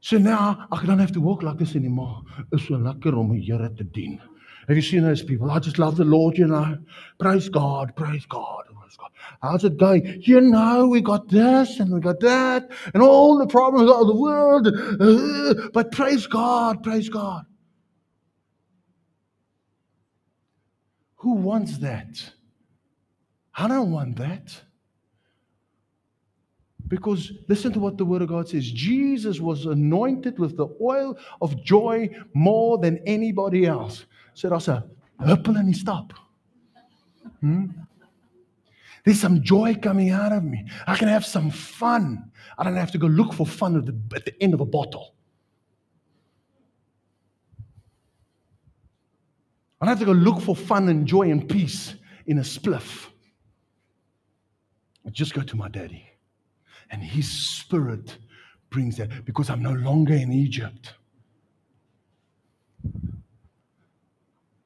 So 0.00 0.16
now 0.18 0.66
I 0.72 0.84
don't 0.86 0.98
have 0.98 1.12
to 1.12 1.20
walk 1.20 1.42
like 1.42 1.58
this 1.58 1.76
anymore. 1.76 2.22
It's 2.52 2.66
so 2.68 2.74
lekker 2.74 3.18
om 3.18 3.28
die 3.28 3.40
Here 3.40 3.68
te 3.68 3.84
dien. 3.84 4.20
Have 4.66 4.76
you 4.76 4.82
seen 4.82 5.02
those 5.02 5.22
people? 5.22 5.50
I 5.50 5.58
just 5.58 5.78
love 5.78 5.96
the 5.96 6.04
Lord, 6.04 6.38
you 6.38 6.46
know. 6.46 6.78
Praise 7.18 7.48
God, 7.48 7.94
praise 7.96 8.24
God, 8.26 8.64
praise 8.66 8.96
God. 8.96 9.10
How's 9.42 9.64
it 9.64 9.76
going? 9.76 10.22
You 10.22 10.40
know, 10.40 10.86
we 10.86 11.00
got 11.00 11.28
this 11.28 11.80
and 11.80 11.92
we 11.92 12.00
got 12.00 12.20
that 12.20 12.70
and 12.94 13.02
all 13.02 13.36
the 13.36 13.46
problems 13.46 13.90
of 13.90 14.06
the 14.06 14.14
world. 14.14 14.68
Uh, 14.68 15.68
but 15.74 15.92
praise 15.92 16.26
God, 16.26 16.82
praise 16.82 17.08
God. 17.08 17.44
Who 21.16 21.34
wants 21.34 21.78
that? 21.78 22.32
I 23.54 23.68
don't 23.68 23.90
want 23.90 24.16
that. 24.16 24.62
Because 26.90 27.32
listen 27.46 27.72
to 27.72 27.78
what 27.78 27.96
the 27.96 28.04
Word 28.04 28.20
of 28.20 28.28
God 28.28 28.48
says 28.48 28.68
Jesus 28.68 29.38
was 29.38 29.64
anointed 29.64 30.40
with 30.40 30.56
the 30.56 30.66
oil 30.82 31.16
of 31.40 31.62
joy 31.62 32.10
more 32.34 32.78
than 32.78 32.98
anybody 33.06 33.64
else. 33.64 34.06
So 34.34 34.50
that's 34.50 34.66
a 34.66 34.84
huppel 35.20 35.56
and 35.56 35.74
stop. 35.74 36.12
Hmm? 37.40 37.66
There's 39.04 39.20
some 39.20 39.40
joy 39.40 39.76
coming 39.76 40.10
out 40.10 40.32
of 40.32 40.42
me. 40.42 40.66
I 40.84 40.96
can 40.96 41.06
have 41.06 41.24
some 41.24 41.52
fun. 41.52 42.32
I 42.58 42.64
don't 42.64 42.74
have 42.74 42.90
to 42.90 42.98
go 42.98 43.06
look 43.06 43.34
for 43.34 43.46
fun 43.46 43.76
at 43.76 43.86
the, 43.86 43.96
at 44.16 44.24
the 44.24 44.42
end 44.42 44.52
of 44.52 44.60
a 44.60 44.66
bottle. 44.66 45.14
I 49.80 49.86
don't 49.86 49.96
have 49.96 50.00
to 50.00 50.12
go 50.12 50.12
look 50.12 50.40
for 50.42 50.56
fun 50.56 50.88
and 50.88 51.06
joy 51.06 51.30
and 51.30 51.48
peace 51.48 51.94
in 52.26 52.38
a 52.38 52.42
spliff. 52.42 53.06
I 55.06 55.10
just 55.10 55.34
go 55.34 55.42
to 55.42 55.56
my 55.56 55.68
daddy. 55.68 56.09
And 56.90 57.02
his 57.02 57.28
spirit 57.30 58.18
brings 58.70 58.96
that 58.96 59.24
because 59.24 59.50
I'm 59.50 59.62
no 59.62 59.72
longer 59.72 60.14
in 60.14 60.32
Egypt. 60.32 60.94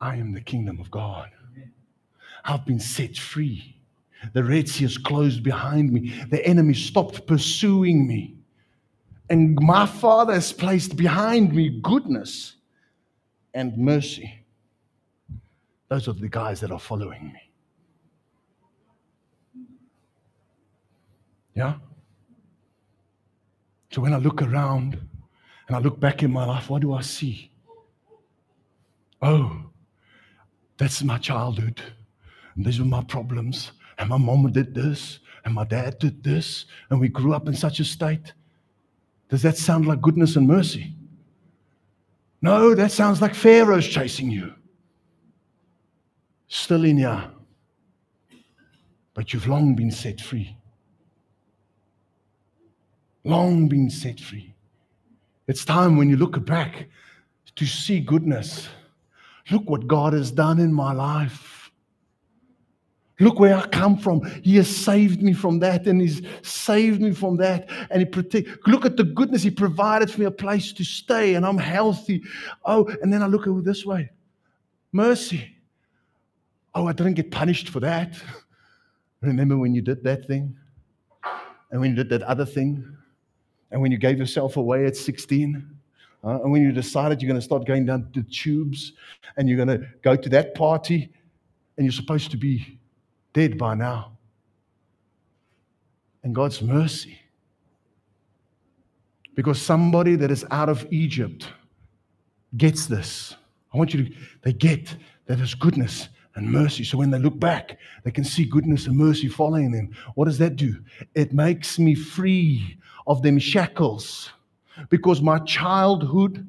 I 0.00 0.16
am 0.16 0.32
the 0.32 0.40
kingdom 0.40 0.80
of 0.80 0.90
God. 0.90 1.30
I've 2.44 2.66
been 2.66 2.80
set 2.80 3.16
free. 3.16 3.76
The 4.32 4.44
Red 4.44 4.68
Sea 4.68 4.84
is 4.84 4.98
closed 4.98 5.42
behind 5.42 5.92
me. 5.92 6.10
The 6.30 6.44
enemy 6.46 6.74
stopped 6.74 7.26
pursuing 7.26 8.06
me. 8.06 8.36
And 9.30 9.56
my 9.60 9.86
Father 9.86 10.34
has 10.34 10.52
placed 10.52 10.96
behind 10.96 11.54
me 11.54 11.80
goodness 11.82 12.56
and 13.54 13.76
mercy. 13.78 14.44
Those 15.88 16.08
are 16.08 16.12
the 16.12 16.28
guys 16.28 16.60
that 16.60 16.70
are 16.70 16.78
following 16.78 17.32
me. 17.32 17.40
Yeah? 21.54 21.74
So 23.94 24.00
when 24.00 24.12
I 24.12 24.16
look 24.16 24.42
around 24.42 24.98
and 25.68 25.76
I 25.76 25.78
look 25.78 26.00
back 26.00 26.24
in 26.24 26.32
my 26.32 26.44
life, 26.44 26.68
what 26.68 26.82
do 26.82 26.94
I 26.94 27.00
see? 27.00 27.52
Oh, 29.22 29.66
that's 30.76 31.04
my 31.04 31.16
childhood. 31.16 31.80
And 32.56 32.66
these 32.66 32.80
were 32.80 32.86
my 32.86 33.04
problems. 33.04 33.70
And 33.96 34.08
my 34.08 34.16
mom 34.16 34.50
did 34.50 34.74
this. 34.74 35.20
And 35.44 35.54
my 35.54 35.62
dad 35.62 36.00
did 36.00 36.24
this. 36.24 36.64
And 36.90 36.98
we 36.98 37.06
grew 37.06 37.34
up 37.34 37.46
in 37.46 37.54
such 37.54 37.78
a 37.78 37.84
state. 37.84 38.32
Does 39.28 39.42
that 39.42 39.56
sound 39.56 39.86
like 39.86 40.02
goodness 40.02 40.34
and 40.34 40.48
mercy? 40.48 40.92
No, 42.42 42.74
that 42.74 42.90
sounds 42.90 43.22
like 43.22 43.32
Pharaoh's 43.32 43.86
chasing 43.86 44.28
you. 44.28 44.54
Still 46.48 46.84
in 46.84 46.98
here. 46.98 47.30
But 49.14 49.32
you've 49.32 49.46
long 49.46 49.76
been 49.76 49.92
set 49.92 50.20
free. 50.20 50.56
Long 53.24 53.68
been 53.68 53.88
set 53.88 54.20
free. 54.20 54.54
It's 55.48 55.64
time 55.64 55.96
when 55.96 56.08
you 56.10 56.16
look 56.16 56.44
back 56.44 56.88
to 57.56 57.66
see 57.66 58.00
goodness. 58.00 58.68
Look 59.50 59.68
what 59.68 59.86
God 59.86 60.12
has 60.12 60.30
done 60.30 60.58
in 60.58 60.72
my 60.72 60.92
life. 60.92 61.70
Look 63.20 63.38
where 63.38 63.56
I 63.56 63.66
come 63.68 63.96
from. 63.96 64.24
He 64.42 64.56
has 64.56 64.68
saved 64.68 65.22
me 65.22 65.32
from 65.32 65.60
that, 65.60 65.86
and 65.86 66.00
He's 66.00 66.22
saved 66.42 67.00
me 67.00 67.12
from 67.12 67.36
that, 67.36 67.68
and 67.90 68.00
He 68.00 68.06
protect. 68.06 68.66
Look 68.66 68.84
at 68.84 68.96
the 68.96 69.04
goodness 69.04 69.42
He 69.42 69.50
provided 69.50 70.10
for 70.10 70.20
me 70.20 70.26
a 70.26 70.30
place 70.30 70.72
to 70.72 70.84
stay, 70.84 71.34
and 71.34 71.46
I'm 71.46 71.58
healthy. 71.58 72.22
Oh, 72.64 72.86
and 73.02 73.12
then 73.12 73.22
I 73.22 73.26
look 73.26 73.42
at 73.42 73.50
it 73.50 73.64
this 73.64 73.86
way: 73.86 74.10
mercy. 74.92 75.56
Oh, 76.74 76.88
I 76.88 76.92
didn't 76.92 77.14
get 77.14 77.30
punished 77.30 77.68
for 77.68 77.78
that. 77.80 78.20
Remember 79.20 79.56
when 79.56 79.74
you 79.74 79.80
did 79.80 80.02
that 80.02 80.26
thing, 80.26 80.56
and 81.70 81.80
when 81.80 81.90
you 81.90 81.96
did 81.96 82.08
that 82.08 82.22
other 82.22 82.44
thing, 82.44 82.84
and 83.70 83.80
when 83.80 83.90
you 83.90 83.98
gave 83.98 84.18
yourself 84.18 84.56
away 84.56 84.86
at 84.86 84.96
16. 84.96 85.70
Uh, 86.22 86.40
and 86.42 86.52
when 86.52 86.62
you 86.62 86.72
decided 86.72 87.20
you're 87.20 87.28
going 87.28 87.40
to 87.40 87.44
start 87.44 87.66
going 87.66 87.84
down 87.84 88.08
the 88.14 88.22
tubes 88.22 88.92
and 89.36 89.48
you're 89.48 89.62
going 89.62 89.80
to 89.80 89.86
go 90.02 90.16
to 90.16 90.28
that 90.30 90.54
party 90.54 91.10
and 91.76 91.84
you're 91.84 91.92
supposed 91.92 92.30
to 92.30 92.36
be 92.36 92.78
dead 93.32 93.58
by 93.58 93.74
now. 93.74 94.16
And 96.22 96.34
God's 96.34 96.62
mercy. 96.62 97.18
Because 99.34 99.60
somebody 99.60 100.16
that 100.16 100.30
is 100.30 100.46
out 100.50 100.68
of 100.68 100.86
Egypt 100.90 101.48
gets 102.56 102.86
this. 102.86 103.34
I 103.74 103.76
want 103.76 103.92
you 103.92 104.04
to, 104.04 104.14
they 104.42 104.52
get 104.52 104.96
that 105.26 105.36
there's 105.36 105.54
goodness 105.54 106.08
and 106.36 106.50
mercy. 106.50 106.84
So 106.84 106.98
when 106.98 107.10
they 107.10 107.18
look 107.18 107.38
back, 107.38 107.78
they 108.04 108.10
can 108.10 108.24
see 108.24 108.44
goodness 108.44 108.86
and 108.86 108.96
mercy 108.96 109.28
following 109.28 109.72
them. 109.72 109.94
What 110.14 110.26
does 110.26 110.38
that 110.38 110.56
do? 110.56 110.76
It 111.14 111.32
makes 111.32 111.78
me 111.78 111.94
free 111.94 112.78
of 113.06 113.22
them 113.22 113.38
shackles 113.38 114.30
because 114.88 115.20
my 115.20 115.38
childhood 115.40 116.46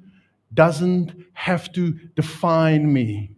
doesn't 0.53 1.13
have 1.33 1.71
to 1.73 1.91
define 2.15 2.91
me. 2.91 3.35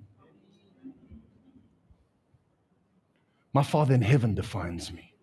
My 3.53 3.63
Father 3.63 3.95
in 3.95 4.01
heaven 4.01 4.35
defines 4.35 4.91
me. 4.91 5.13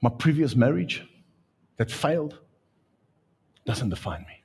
My 0.00 0.10
previous 0.10 0.56
marriage 0.56 1.06
that 1.76 1.90
failed 1.90 2.40
doesn't 3.64 3.90
define 3.90 4.22
me. 4.22 4.42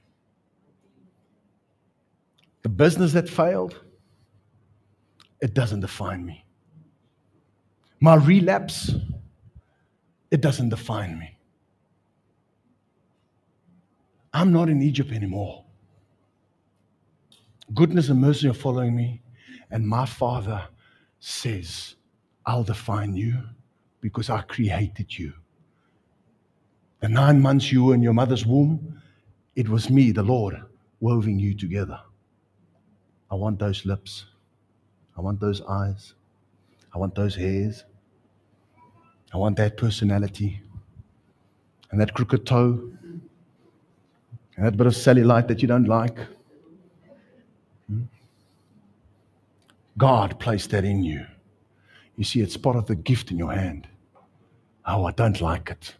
The 2.61 2.69
business 2.69 3.13
that 3.13 3.27
failed, 3.27 3.81
it 5.41 5.53
doesn't 5.53 5.81
define 5.81 6.25
me. 6.25 6.45
My 7.99 8.15
relapse, 8.15 8.93
it 10.31 10.41
doesn't 10.41 10.69
define 10.69 11.17
me. 11.17 11.37
I'm 14.33 14.51
not 14.51 14.69
in 14.69 14.81
Egypt 14.81 15.11
anymore. 15.11 15.63
Goodness 17.73 18.09
and 18.09 18.21
mercy 18.21 18.47
are 18.47 18.53
following 18.53 18.95
me, 18.95 19.21
and 19.71 19.87
my 19.87 20.05
Father 20.05 20.67
says, 21.19 21.95
I'll 22.45 22.63
define 22.63 23.15
you 23.15 23.41
because 23.99 24.29
I 24.29 24.41
created 24.41 25.17
you. 25.17 25.33
The 27.01 27.09
nine 27.09 27.41
months 27.41 27.71
you 27.71 27.83
were 27.83 27.93
in 27.93 28.01
your 28.01 28.13
mother's 28.13 28.45
womb, 28.45 29.01
it 29.55 29.67
was 29.67 29.89
me, 29.89 30.11
the 30.11 30.23
Lord, 30.23 30.61
weaving 30.99 31.39
you 31.39 31.55
together. 31.55 31.99
I 33.29 33.35
want 33.35 33.59
those 33.59 33.85
lips. 33.85 34.25
I 35.17 35.21
want 35.21 35.39
those 35.39 35.61
eyes. 35.61 36.13
I 36.93 36.97
want 36.97 37.15
those 37.15 37.35
hairs. 37.35 37.83
I 39.33 39.37
want 39.37 39.57
that 39.57 39.77
personality 39.77 40.61
and 41.91 41.99
that 41.99 42.13
crooked 42.13 42.45
toe 42.45 42.91
and 44.55 44.65
that 44.65 44.77
bit 44.77 44.87
of 44.87 44.93
cellulite 44.93 45.47
that 45.47 45.61
you 45.61 45.67
don't 45.67 45.87
like. 45.87 46.17
Hmm? 47.89 48.03
God 49.97 50.39
placed 50.39 50.69
that 50.71 50.85
in 50.85 51.03
you. 51.03 51.25
You 52.15 52.23
see, 52.23 52.41
it's 52.41 52.57
part 52.57 52.75
of 52.75 52.87
the 52.87 52.95
gift 52.95 53.31
in 53.31 53.37
your 53.37 53.53
hand. 53.53 53.87
Oh, 54.85 55.05
I 55.05 55.11
don't 55.11 55.39
like 55.41 55.69
it. 55.69 55.95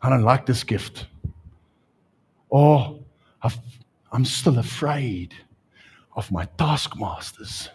I 0.00 0.08
don't 0.08 0.22
like 0.22 0.46
this 0.46 0.64
gift. 0.64 1.06
Or 2.48 3.00
i 3.42 3.50
am 4.12 4.24
still 4.24 4.58
afraid 4.58 5.34
of 6.14 6.30
my 6.32 6.46
taskmasters 6.56 7.68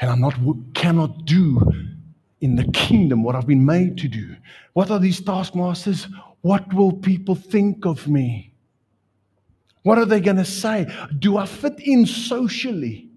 and 0.00 0.10
I'm 0.10 0.20
not 0.20 0.34
cannot 0.74 1.24
do 1.24 1.60
in 2.40 2.56
the 2.56 2.64
kingdom 2.72 3.22
what 3.22 3.34
I've 3.34 3.46
been 3.46 3.64
made 3.64 3.98
to 3.98 4.08
do. 4.08 4.36
What 4.72 4.90
are 4.90 4.98
these 4.98 5.20
taskmasters? 5.20 6.06
What 6.42 6.72
will 6.72 6.92
people 6.92 7.34
think 7.34 7.84
of 7.84 8.06
me? 8.06 8.52
What 9.82 9.98
are 9.98 10.04
they 10.04 10.20
going 10.20 10.36
to 10.36 10.44
say? 10.44 10.86
Do 11.18 11.36
I 11.36 11.46
fit 11.46 11.80
in 11.80 12.06
socially? 12.06 13.08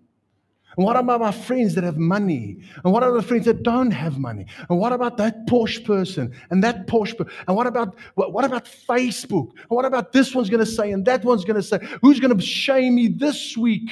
And 0.77 0.85
what 0.85 0.95
about 0.95 1.19
my 1.19 1.31
friends 1.31 1.75
that 1.75 1.83
have 1.83 1.97
money? 1.97 2.57
And 2.83 2.93
what 2.93 3.03
about 3.03 3.15
the 3.15 3.27
friends 3.27 3.45
that 3.45 3.61
don't 3.61 3.91
have 3.91 4.17
money? 4.17 4.45
And 4.69 4.79
what 4.79 4.93
about 4.93 5.17
that 5.17 5.45
Porsche 5.45 5.83
person 5.83 6.33
and 6.49 6.63
that 6.63 6.87
Porsche 6.87 7.17
person? 7.17 7.33
And 7.47 7.57
what 7.57 7.67
about 7.67 7.95
what, 8.15 8.31
what 8.31 8.45
about 8.45 8.65
Facebook? 8.65 9.49
And 9.51 9.69
what 9.69 9.85
about 9.85 10.13
this 10.13 10.33
one's 10.33 10.49
going 10.49 10.63
to 10.63 10.71
say 10.71 10.91
and 10.91 11.05
that 11.05 11.25
one's 11.25 11.43
going 11.43 11.57
to 11.57 11.63
say? 11.63 11.79
Who's 12.01 12.21
going 12.21 12.35
to 12.35 12.43
shame 12.43 12.95
me 12.95 13.09
this 13.09 13.57
week? 13.57 13.91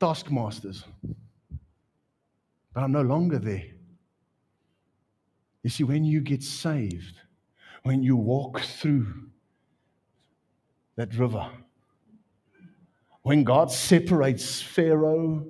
Taskmasters. 0.00 0.84
But 2.72 2.82
I'm 2.82 2.92
no 2.92 3.02
longer 3.02 3.38
there. 3.38 3.64
You 5.62 5.70
see, 5.70 5.84
when 5.84 6.04
you 6.04 6.20
get 6.20 6.42
saved, 6.42 7.20
when 7.82 8.02
you 8.02 8.16
walk 8.16 8.60
through 8.60 9.06
that 10.96 11.14
river, 11.14 11.48
when 13.22 13.44
God 13.44 13.70
separates 13.70 14.62
Pharaoh 14.62 15.46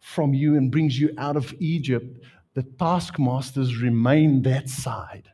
from 0.00 0.34
you 0.34 0.56
and 0.56 0.70
brings 0.70 1.00
you 1.00 1.14
out 1.16 1.36
of 1.36 1.54
Egypt, 1.58 2.22
the 2.54 2.62
taskmasters 2.62 3.80
remain 3.80 4.42
that 4.42 4.68
side. 4.68 5.30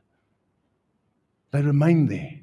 They 1.50 1.62
remain 1.62 2.06
there. 2.06 2.40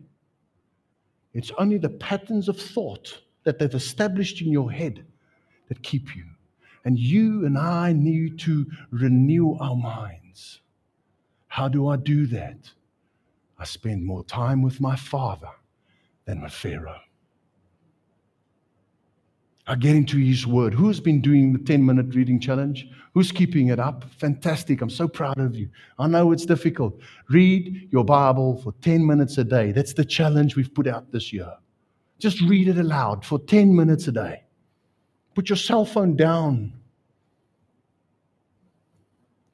It's 1.34 1.52
only 1.58 1.78
the 1.78 1.90
patterns 1.90 2.50
of 2.50 2.60
thought 2.60 3.22
that 3.44 3.60
they've 3.60 3.74
established 3.74 4.42
in 4.42 4.52
your 4.52 4.72
head 4.72 5.06
that 5.70 5.82
keep 5.82 6.16
you. 6.16 6.26
And 6.86 7.00
you 7.00 7.46
and 7.46 7.58
I 7.58 7.94
need 7.94 8.40
to 8.40 8.66
renew 8.92 9.58
our 9.60 9.76
minds. 9.76 10.62
How 11.48 11.68
do 11.68 11.88
I 11.88 11.96
do 11.96 12.28
that? 12.28 12.72
I 13.58 13.66
spend 13.66 14.06
more 14.06 14.24
time 14.24 14.62
with 14.62 14.80
my 14.80 14.96
father 14.96 15.50
than 16.26 16.42
with 16.42 16.54
Pharaoh. 16.54 17.02
I 19.68 19.76
get 19.76 19.96
into 19.96 20.18
his 20.18 20.48
word. 20.48 20.74
Who's 20.74 21.00
been 21.00 21.22
doing 21.22 21.54
the 21.54 21.60
10 21.60 21.86
minute 21.86 22.16
reading 22.16 22.40
challenge? 22.40 22.88
Who's 23.14 23.32
keeping 23.32 23.68
it 23.68 23.80
up? 23.80 24.04
Fantastic. 24.18 24.82
I'm 24.82 24.90
so 24.90 25.08
proud 25.08 25.38
of 25.38 25.56
you. 25.56 25.70
I 26.00 26.08
know 26.08 26.32
it's 26.32 26.46
difficult. 26.46 27.00
Read 27.30 27.88
your 27.92 28.04
Bible 28.04 28.58
for 28.64 28.74
10 28.82 29.06
minutes 29.06 29.38
a 29.38 29.44
day. 29.44 29.72
That's 29.72 29.94
the 29.94 30.06
challenge 30.06 30.56
we've 30.56 30.74
put 30.74 30.88
out 30.88 31.12
this 31.12 31.32
year. 31.32 31.54
Just 32.18 32.42
read 32.42 32.68
it 32.68 32.80
aloud 32.80 33.24
for 33.24 33.38
10 33.38 33.76
minutes 33.76 34.08
a 34.08 34.12
day. 34.12 34.44
Put 35.40 35.48
your 35.48 35.56
cell 35.56 35.86
phone 35.86 36.18
down 36.18 36.74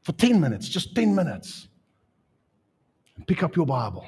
for 0.01 0.13
10 0.13 0.41
minutes, 0.41 0.67
just 0.67 0.95
10 0.95 1.13
minutes. 1.13 1.67
Pick 3.27 3.43
up 3.43 3.55
your 3.55 3.67
Bible 3.67 4.03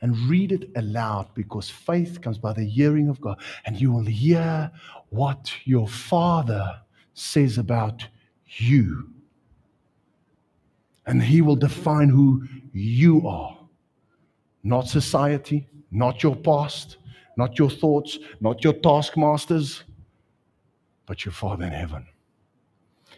and 0.00 0.16
read 0.30 0.52
it 0.52 0.70
aloud 0.74 1.28
because 1.34 1.68
faith 1.68 2.22
comes 2.22 2.38
by 2.38 2.54
the 2.54 2.64
hearing 2.64 3.10
of 3.10 3.20
God. 3.20 3.38
And 3.66 3.78
you 3.78 3.92
will 3.92 4.06
hear 4.06 4.70
what 5.10 5.52
your 5.64 5.86
Father 5.86 6.80
says 7.12 7.58
about 7.58 8.08
you. 8.46 9.10
And 11.04 11.22
He 11.22 11.42
will 11.42 11.56
define 11.56 12.08
who 12.08 12.48
you 12.72 13.28
are, 13.28 13.58
not 14.62 14.88
society, 14.88 15.68
not 15.90 16.22
your 16.22 16.34
past, 16.34 16.96
not 17.36 17.58
your 17.58 17.68
thoughts, 17.68 18.18
not 18.40 18.64
your 18.64 18.72
taskmasters, 18.72 19.84
but 21.06 21.24
your 21.24 21.32
Father 21.32 21.64
in 21.64 21.72
heaven. 21.72 22.06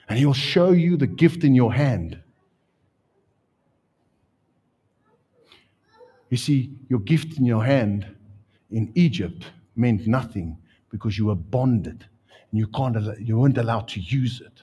And 0.09 0.19
He'll 0.19 0.35
show 0.35 0.71
you 0.71 0.97
the 0.97 1.07
gift 1.07 1.45
in 1.45 1.55
your 1.55 1.73
hand. 1.73 2.19
You 6.31 6.37
see, 6.37 6.71
your 6.89 7.01
gift 7.01 7.39
in 7.39 7.45
your 7.45 7.65
hand 7.65 8.07
in 8.71 8.93
Egypt 8.95 9.47
meant 9.77 10.07
nothing 10.07 10.59
because 10.91 11.19
you 11.19 11.27
were 11.27 11.35
bonded 11.35 12.07
and 12.51 12.59
you, 12.59 12.67
can't, 12.69 12.97
you 13.21 13.39
weren't 13.39 13.59
allowed 13.59 13.89
to 13.89 14.01
use 14.01 14.41
it. 14.41 14.63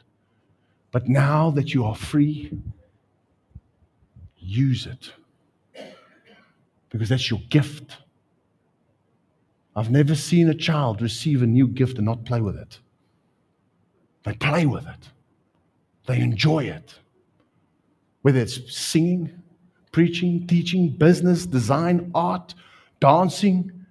But 0.91 1.07
now 1.07 1.49
that 1.51 1.73
you 1.73 1.83
are 1.83 1.95
free, 1.95 2.57
use 4.37 4.85
it 4.85 5.11
because 6.89 7.09
that's 7.09 7.29
your 7.29 7.41
gift. 7.49 7.97
I've 9.75 9.91
never 9.91 10.15
seen 10.15 10.49
a 10.49 10.53
child 10.53 11.01
receive 11.01 11.41
a 11.41 11.47
new 11.47 11.67
gift 11.67 11.97
and 11.97 12.05
not 12.05 12.23
play 12.23 12.39
with 12.39 12.55
it. 12.55 12.79
They 14.25 14.33
play 14.33 14.65
with 14.65 14.85
it, 14.87 15.09
they 16.07 16.19
enjoy 16.19 16.65
it. 16.65 16.95
Whether 18.23 18.39
it's 18.39 18.75
singing, 18.75 19.31
preaching, 19.91 20.47
teaching, 20.47 20.89
business, 20.89 21.45
design, 21.45 22.11
art, 22.15 22.55
dancing, 22.99 23.85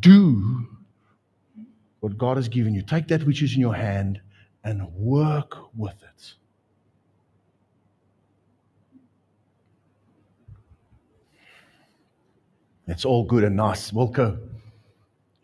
do 0.00 0.66
what 2.00 2.18
God 2.18 2.36
has 2.36 2.48
given 2.48 2.74
you. 2.74 2.82
Take 2.82 3.06
that 3.08 3.24
which 3.24 3.42
is 3.42 3.54
in 3.54 3.60
your 3.60 3.74
hand 3.74 4.20
and 4.64 4.92
work 4.94 5.56
with 5.76 5.94
it. 6.02 6.34
It's 12.88 13.04
all 13.04 13.24
good 13.24 13.44
and 13.44 13.56
nice. 13.56 13.92
Wilco, 13.92 14.36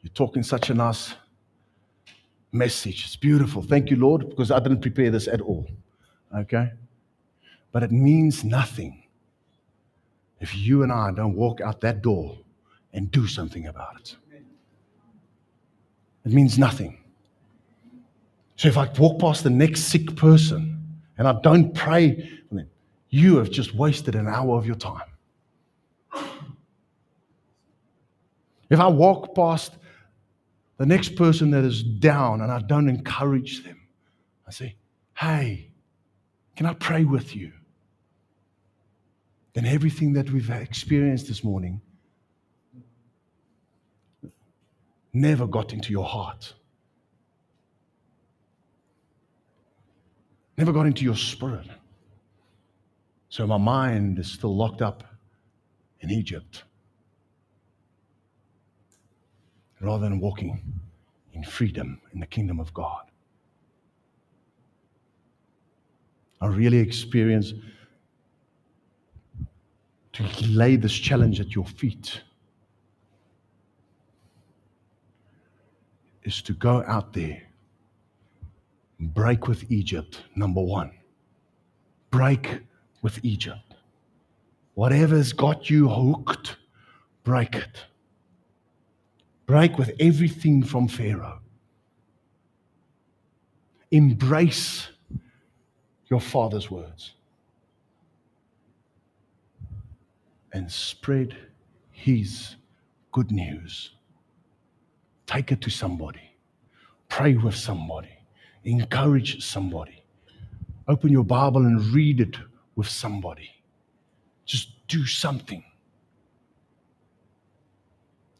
you're 0.02 0.12
talking 0.14 0.42
such 0.42 0.68
a 0.68 0.74
nice 0.74 1.14
message. 2.52 3.04
It's 3.04 3.16
beautiful. 3.16 3.62
Thank 3.62 3.90
you, 3.90 3.96
Lord, 3.96 4.28
because 4.28 4.50
I 4.50 4.58
didn't 4.58 4.80
prepare 4.80 5.10
this 5.10 5.28
at 5.28 5.40
all. 5.40 5.66
Okay? 6.36 6.70
But 7.72 7.82
it 7.82 7.92
means 7.92 8.44
nothing 8.44 9.04
if 10.40 10.56
you 10.56 10.82
and 10.82 10.90
I 10.90 11.12
don't 11.12 11.34
walk 11.34 11.60
out 11.60 11.80
that 11.82 12.02
door 12.02 12.38
and 12.92 13.10
do 13.10 13.26
something 13.26 13.66
about 13.66 14.00
it. 14.00 14.16
It 16.24 16.32
means 16.32 16.58
nothing. 16.58 16.98
So 18.56 18.68
if 18.68 18.76
I 18.76 18.90
walk 18.98 19.20
past 19.20 19.44
the 19.44 19.50
next 19.50 19.84
sick 19.84 20.16
person 20.16 20.78
and 21.16 21.26
I 21.26 21.40
don't 21.40 21.74
pray, 21.74 22.28
for 22.48 22.56
them, 22.56 22.68
you 23.08 23.36
have 23.36 23.50
just 23.50 23.74
wasted 23.74 24.14
an 24.14 24.26
hour 24.28 24.58
of 24.58 24.66
your 24.66 24.76
time. 24.76 25.02
If 28.68 28.78
I 28.78 28.86
walk 28.86 29.34
past 29.34 29.76
the 30.80 30.86
next 30.86 31.14
person 31.14 31.50
that 31.50 31.62
is 31.62 31.82
down 31.82 32.40
and 32.40 32.50
I 32.50 32.58
don't 32.58 32.88
encourage 32.88 33.64
them, 33.64 33.78
I 34.48 34.50
say, 34.50 34.76
hey, 35.14 35.68
can 36.56 36.64
I 36.64 36.72
pray 36.72 37.04
with 37.04 37.36
you? 37.36 37.52
Then 39.52 39.66
everything 39.66 40.14
that 40.14 40.30
we've 40.30 40.48
experienced 40.48 41.28
this 41.28 41.44
morning 41.44 41.82
never 45.12 45.46
got 45.46 45.74
into 45.74 45.92
your 45.92 46.06
heart, 46.06 46.54
never 50.56 50.72
got 50.72 50.86
into 50.86 51.04
your 51.04 51.16
spirit. 51.16 51.68
So 53.28 53.46
my 53.46 53.58
mind 53.58 54.18
is 54.18 54.32
still 54.32 54.56
locked 54.56 54.80
up 54.80 55.04
in 56.00 56.10
Egypt. 56.10 56.64
Rather 59.80 60.08
than 60.08 60.20
walking 60.20 60.62
in 61.32 61.42
freedom 61.42 62.00
in 62.12 62.20
the 62.20 62.26
kingdom 62.26 62.60
of 62.60 62.72
God. 62.74 63.02
I 66.40 66.46
really 66.46 66.78
experience 66.78 67.54
to 70.12 70.24
lay 70.46 70.76
this 70.76 70.92
challenge 70.92 71.40
at 71.40 71.54
your 71.54 71.64
feet 71.64 72.22
is 76.24 76.42
to 76.42 76.52
go 76.52 76.82
out 76.86 77.12
there 77.12 77.42
and 78.98 79.14
break 79.14 79.48
with 79.48 79.70
Egypt, 79.70 80.22
number 80.36 80.60
one. 80.60 80.90
Break 82.10 82.60
with 83.02 83.18
Egypt. 83.24 83.74
Whatever's 84.74 85.32
got 85.32 85.70
you 85.70 85.88
hooked, 85.88 86.56
break 87.24 87.54
it 87.54 87.86
break 89.50 89.78
with 89.78 89.90
everything 89.98 90.62
from 90.62 90.86
Pharaoh. 90.86 91.40
Embrace 93.90 94.90
your 96.06 96.20
father's 96.20 96.70
words 96.70 97.14
and 100.52 100.70
spread 100.70 101.36
his 101.90 102.54
good 103.10 103.32
news. 103.32 103.90
Take 105.26 105.50
it 105.50 105.60
to 105.62 105.70
somebody, 105.70 106.30
pray 107.08 107.34
with 107.34 107.56
somebody, 107.56 108.16
encourage 108.62 109.44
somebody, 109.44 110.04
open 110.86 111.10
your 111.10 111.24
Bible 111.24 111.66
and 111.66 111.80
read 111.92 112.20
it 112.20 112.36
with 112.76 112.88
somebody. 112.88 113.50
Just 114.46 114.86
do 114.86 115.04
something. 115.06 115.64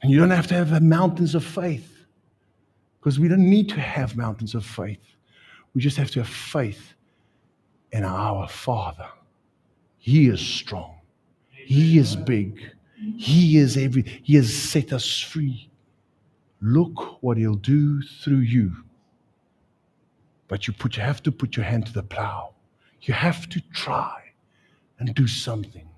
And 0.02 0.10
you 0.10 0.18
don't 0.18 0.30
have 0.30 0.46
to 0.48 0.54
have 0.54 0.82
mountains 0.82 1.34
of 1.34 1.44
faith 1.44 2.06
because 2.98 3.18
we 3.18 3.28
don't 3.28 3.48
need 3.48 3.68
to 3.70 3.80
have 3.80 4.16
mountains 4.16 4.54
of 4.54 4.64
faith. 4.64 5.00
We 5.74 5.80
just 5.80 5.96
have 5.96 6.10
to 6.12 6.20
have 6.20 6.28
faith 6.28 6.94
in 7.92 8.04
our 8.04 8.48
Father. 8.48 9.08
He 9.98 10.28
is 10.28 10.40
strong, 10.40 11.00
He 11.50 11.98
is 11.98 12.16
big, 12.16 12.60
He 13.16 13.58
is 13.58 13.76
every, 13.76 14.02
He 14.22 14.36
has 14.36 14.52
set 14.54 14.92
us 14.92 15.20
free. 15.20 15.70
Look 16.62 17.22
what 17.22 17.36
He'll 17.36 17.54
do 17.54 18.02
through 18.02 18.38
you. 18.38 18.72
But 20.48 20.66
you, 20.66 20.72
put, 20.72 20.96
you 20.96 21.02
have 21.02 21.22
to 21.24 21.32
put 21.32 21.56
your 21.56 21.64
hand 21.64 21.86
to 21.86 21.92
the 21.92 22.02
plow. 22.02 22.54
You 23.02 23.14
have 23.14 23.48
to 23.50 23.60
try 23.72 24.32
and 24.98 25.14
do 25.14 25.26
something. 25.26 25.89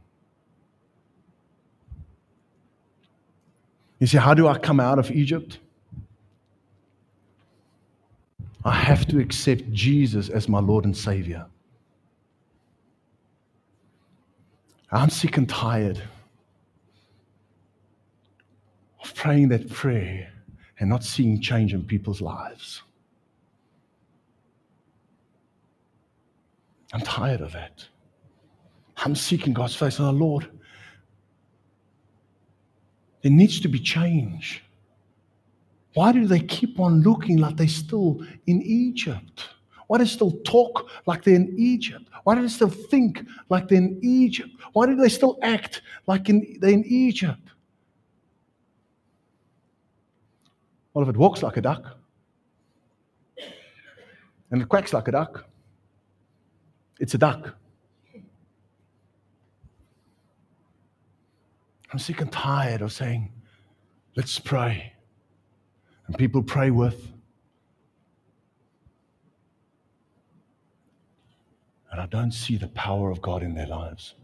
You 4.03 4.09
see, 4.09 4.19
how 4.19 4.35
do 4.35 4.49
I 4.49 4.59
come 4.59 4.81
out 4.81 4.99
of 4.99 5.13
Egypt? 5.13 5.61
I 8.65 8.75
have 8.75 9.07
to 9.07 9.21
accept 9.21 9.71
Jesus 9.71 10.29
as 10.29 10.49
my 10.49 10.59
Lord 10.59 10.85
and 10.85 10.97
Savior. 10.97 11.47
I'm 14.91 15.09
sick 15.09 15.37
and 15.37 15.49
tired 15.49 16.03
of 19.05 19.15
praying 19.15 19.51
that 19.51 19.71
prayer 19.71 20.33
and 20.81 20.91
not 20.91 21.05
seeing 21.05 21.41
change 21.41 21.73
in 21.73 21.85
people's 21.85 22.21
lives. 22.21 22.83
I'm 26.93 27.03
tired 27.03 27.41
of 27.41 27.53
that. 27.53 27.87
I'm 28.97 29.15
seeking 29.15 29.53
God's 29.53 29.77
face. 29.77 30.01
Oh, 30.01 30.11
Lord, 30.11 30.49
there 33.23 33.33
needs 33.33 33.61
to 33.61 33.69
be 33.69 33.79
change. 33.79 34.63
Why 35.95 36.13
do 36.13 36.27
they 36.27 36.41
keep 36.41 36.81
on 36.81 37.03
looking 37.03 37.39
like 37.39 37.57
they're 37.57 37.69
still 37.69 38.25
in 38.47 38.63
Egypt? 38.63 39.49
Why 39.87 39.99
do 39.99 40.05
they 40.05 40.11
still 40.11 40.33
talk 40.45 40.89
like 41.07 41.23
they're 41.23 41.35
in 41.35 41.55
Egypt? 41.59 42.05
Why 42.25 42.35
do 42.35 42.43
they 42.43 42.49
still 42.49 42.71
think 42.71 43.25
like 43.49 43.69
they're 43.69 43.79
in 43.79 43.99
Egypt? 44.03 44.51
Why 44.73 44.87
do 44.87 44.97
they 44.97 45.09
still 45.09 45.39
act 45.43 45.83
like 46.07 46.29
in, 46.29 46.57
they're 46.61 46.71
in 46.71 46.85
Egypt? 46.85 47.41
Well, 50.95 51.03
if 51.03 51.15
it 51.15 51.17
walks 51.17 51.43
like 51.43 51.57
a 51.57 51.61
duck 51.61 51.99
and 54.51 54.63
it 54.63 54.69
quacks 54.69 54.93
like 54.93 55.09
a 55.09 55.13
duck, 55.13 55.45
it's 56.99 57.15
a 57.15 57.19
duck. 57.19 57.57
I'm 61.93 61.99
sick 61.99 62.23
and 62.23 62.33
tired 62.33 62.81
of 62.81 62.91
saying, 62.91 63.31
let's 64.17 64.39
pray. 64.39 64.95
And 66.07 66.17
people 66.17 66.43
pray 66.43 66.71
with. 66.71 67.13
And 71.91 72.01
I 72.01 72.07
don't 72.07 72.33
see 72.33 72.57
the 72.57 72.69
power 72.69 73.11
of 73.11 73.21
God 73.21 73.43
in 73.43 73.55
their 73.55 73.67
lives. 73.67 74.15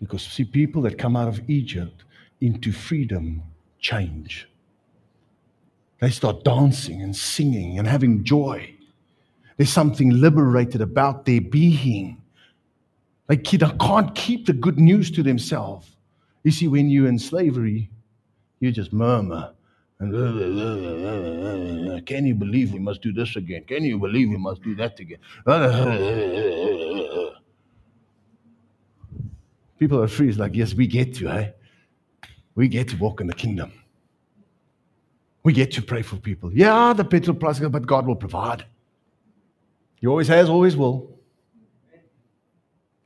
Because, 0.00 0.22
see, 0.22 0.44
people 0.44 0.82
that 0.82 0.98
come 0.98 1.14
out 1.14 1.28
of 1.28 1.48
Egypt 1.48 2.02
into 2.40 2.72
freedom 2.72 3.42
change. 3.78 4.48
They 6.00 6.10
start 6.10 6.42
dancing 6.42 7.00
and 7.00 7.14
singing 7.14 7.78
and 7.78 7.86
having 7.86 8.24
joy. 8.24 8.74
There's 9.56 9.72
something 9.72 10.10
liberated 10.10 10.80
about 10.80 11.24
their 11.24 11.40
being. 11.40 12.23
They 13.26 13.36
can't 13.36 14.14
keep 14.14 14.46
the 14.46 14.52
good 14.52 14.78
news 14.78 15.10
to 15.12 15.22
themselves. 15.22 15.96
You 16.42 16.50
see, 16.50 16.68
when 16.68 16.90
you're 16.90 17.08
in 17.08 17.18
slavery, 17.18 17.90
you 18.60 18.70
just 18.70 18.92
murmur. 18.92 19.52
Can 19.98 20.12
you 22.26 22.34
believe 22.34 22.72
we 22.72 22.78
must 22.78 23.00
do 23.00 23.12
this 23.12 23.36
again? 23.36 23.64
Can 23.64 23.84
you 23.84 23.98
believe 23.98 24.28
we 24.28 24.36
must 24.36 24.62
do 24.62 24.74
that 24.74 25.00
again? 25.00 25.18
People 29.78 30.02
are 30.02 30.08
free. 30.08 30.28
It's 30.28 30.38
like, 30.38 30.54
yes, 30.54 30.74
we 30.74 30.86
get 30.86 31.14
to, 31.16 31.28
eh? 31.28 31.50
We 32.54 32.68
get 32.68 32.88
to 32.88 32.96
walk 32.96 33.20
in 33.20 33.26
the 33.26 33.34
kingdom. 33.34 33.72
We 35.42 35.52
get 35.52 35.72
to 35.72 35.82
pray 35.82 36.02
for 36.02 36.16
people. 36.16 36.52
Yeah, 36.52 36.92
the 36.92 37.04
petrol 37.04 37.36
price, 37.36 37.58
but 37.58 37.86
God 37.86 38.06
will 38.06 38.16
provide. 38.16 38.66
He 39.96 40.06
always 40.06 40.28
has, 40.28 40.48
always 40.50 40.76
will. 40.76 41.13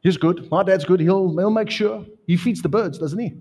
He's 0.00 0.16
good. 0.16 0.50
My 0.50 0.62
dad's 0.62 0.84
good. 0.84 1.00
He'll, 1.00 1.36
he'll 1.36 1.50
make 1.50 1.70
sure. 1.70 2.04
He 2.26 2.36
feeds 2.36 2.62
the 2.62 2.68
birds, 2.68 2.98
doesn't 2.98 3.18
he? 3.18 3.32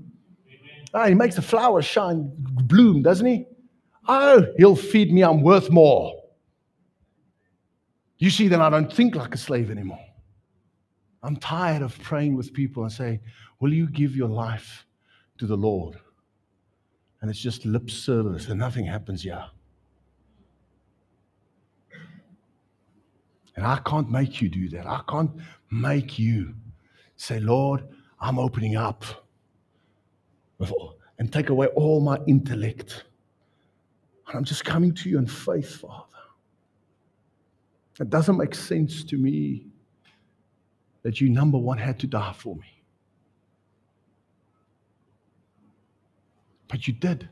Ah, 0.93 1.07
he 1.07 1.13
makes 1.13 1.35
the 1.35 1.41
flowers 1.41 1.85
shine, 1.85 2.31
bloom, 2.35 3.01
doesn't 3.01 3.25
he? 3.25 3.45
Oh, 4.07 4.45
he'll 4.57 4.75
feed 4.75 5.11
me. 5.11 5.23
I'm 5.23 5.41
worth 5.41 5.69
more. 5.69 6.13
You 8.17 8.29
see, 8.29 8.47
then 8.47 8.61
I 8.61 8.69
don't 8.69 8.91
think 8.91 9.15
like 9.15 9.35
a 9.35 9.37
slave 9.37 9.69
anymore. 9.69 9.99
I'm 11.21 11.35
tired 11.35 11.81
of 11.81 11.97
praying 11.99 12.35
with 12.35 12.53
people 12.53 12.83
and 12.83 12.91
saying, 12.91 13.19
Will 13.59 13.73
you 13.73 13.89
give 13.89 14.15
your 14.15 14.29
life 14.29 14.85
to 15.39 15.45
the 15.45 15.57
Lord? 15.57 15.99
And 17.21 17.29
it's 17.29 17.39
just 17.39 17.65
lip 17.65 17.89
service 17.89 18.47
and 18.47 18.59
nothing 18.59 18.85
happens 18.85 19.23
here. 19.23 19.45
And 23.55 23.65
I 23.65 23.79
can't 23.85 24.09
make 24.09 24.39
you 24.39 24.49
do 24.49 24.69
that. 24.69 24.85
I 24.85 25.01
can't 25.09 25.31
make 25.69 26.17
you 26.17 26.53
say, 27.15 27.39
Lord, 27.39 27.83
I'm 28.19 28.39
opening 28.39 28.75
up 28.75 29.03
and 31.19 31.31
take 31.31 31.49
away 31.49 31.67
all 31.67 31.99
my 31.99 32.17
intellect. 32.27 33.05
And 34.27 34.37
I'm 34.37 34.43
just 34.43 34.65
coming 34.65 34.93
to 34.95 35.09
you 35.09 35.17
in 35.17 35.27
faith, 35.27 35.77
Father. 35.77 36.03
It 37.99 38.09
doesn't 38.09 38.37
make 38.37 38.53
sense 38.53 39.03
to 39.05 39.17
me 39.17 39.67
that 41.03 41.19
you, 41.19 41.29
number 41.29 41.57
one, 41.57 41.77
had 41.77 41.99
to 41.99 42.07
die 42.07 42.33
for 42.33 42.55
me. 42.55 42.83
But 46.67 46.87
you 46.87 46.93
did. 46.93 47.27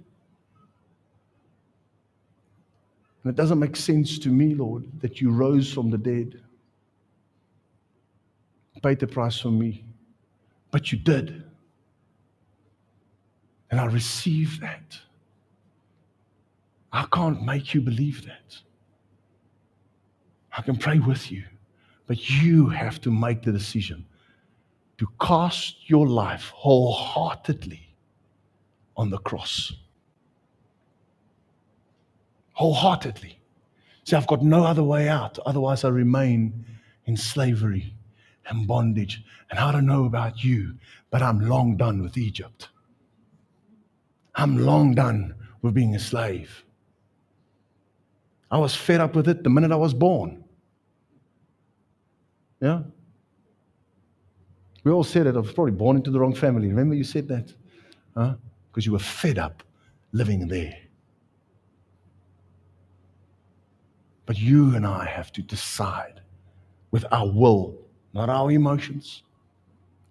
And 3.23 3.31
it 3.31 3.35
doesn't 3.35 3.59
make 3.59 3.75
sense 3.75 4.17
to 4.19 4.29
me, 4.29 4.55
Lord, 4.55 4.85
that 5.01 5.19
you 5.19 5.31
rose 5.31 5.71
from 5.73 5.89
the 5.89 5.97
dead, 5.97 6.41
paid 8.85 8.99
the 8.99 9.07
price 9.07 9.39
for 9.39 9.49
me. 9.49 9.83
But 10.69 10.91
you 10.91 10.99
did. 10.99 11.43
And 13.71 13.81
I 13.81 13.85
receive 13.85 14.59
that. 14.61 14.99
I 16.93 17.07
can't 17.11 17.41
make 17.41 17.73
you 17.73 17.81
believe 17.81 18.23
that. 18.27 18.55
I 20.55 20.61
can 20.61 20.77
pray 20.77 20.99
with 20.99 21.31
you, 21.31 21.43
but 22.05 22.29
you 22.29 22.69
have 22.69 23.01
to 23.01 23.11
make 23.11 23.41
the 23.41 23.51
decision 23.51 24.05
to 24.99 25.07
cast 25.19 25.89
your 25.89 26.07
life 26.07 26.51
wholeheartedly 26.53 27.89
on 28.95 29.09
the 29.09 29.17
cross. 29.17 29.73
Wholeheartedly. 32.53 33.39
See, 34.03 34.15
I've 34.15 34.27
got 34.27 34.43
no 34.43 34.63
other 34.63 34.83
way 34.83 35.09
out. 35.09 35.39
Otherwise, 35.43 35.83
I 35.83 35.89
remain 35.89 36.63
in 37.07 37.17
slavery 37.17 37.94
and 38.47 38.67
bondage. 38.67 39.23
And 39.49 39.59
I 39.59 39.71
don't 39.71 39.85
know 39.85 40.05
about 40.05 40.43
you, 40.43 40.75
but 41.09 41.21
I'm 41.21 41.39
long 41.39 41.77
done 41.77 42.01
with 42.01 42.17
Egypt. 42.17 42.69
I'm 44.35 44.57
long 44.57 44.93
done 44.93 45.35
with 45.61 45.73
being 45.73 45.95
a 45.95 45.99
slave. 45.99 46.63
I 48.51 48.57
was 48.57 48.75
fed 48.75 49.01
up 49.01 49.15
with 49.15 49.27
it 49.27 49.43
the 49.43 49.49
minute 49.49 49.71
I 49.71 49.75
was 49.75 49.93
born. 49.93 50.43
Yeah? 52.61 52.81
We 54.83 54.91
all 54.91 55.03
said 55.03 55.27
it. 55.27 55.35
I 55.35 55.39
was 55.39 55.51
probably 55.51 55.73
born 55.73 55.97
into 55.97 56.11
the 56.11 56.19
wrong 56.19 56.35
family. 56.35 56.67
Remember 56.67 56.95
you 56.95 57.03
said 57.03 57.27
that? 57.29 57.53
Huh? 58.15 58.35
Because 58.69 58.85
you 58.85 58.91
were 58.91 58.99
fed 58.99 59.39
up 59.39 59.63
living 60.11 60.47
there. 60.47 60.77
But 64.25 64.37
you 64.37 64.75
and 64.75 64.85
I 64.85 65.05
have 65.05 65.31
to 65.33 65.41
decide 65.41 66.21
with 66.91 67.05
our 67.11 67.27
will, 67.29 67.77
not 68.15 68.29
our 68.29 68.49
emotions. 68.49 69.21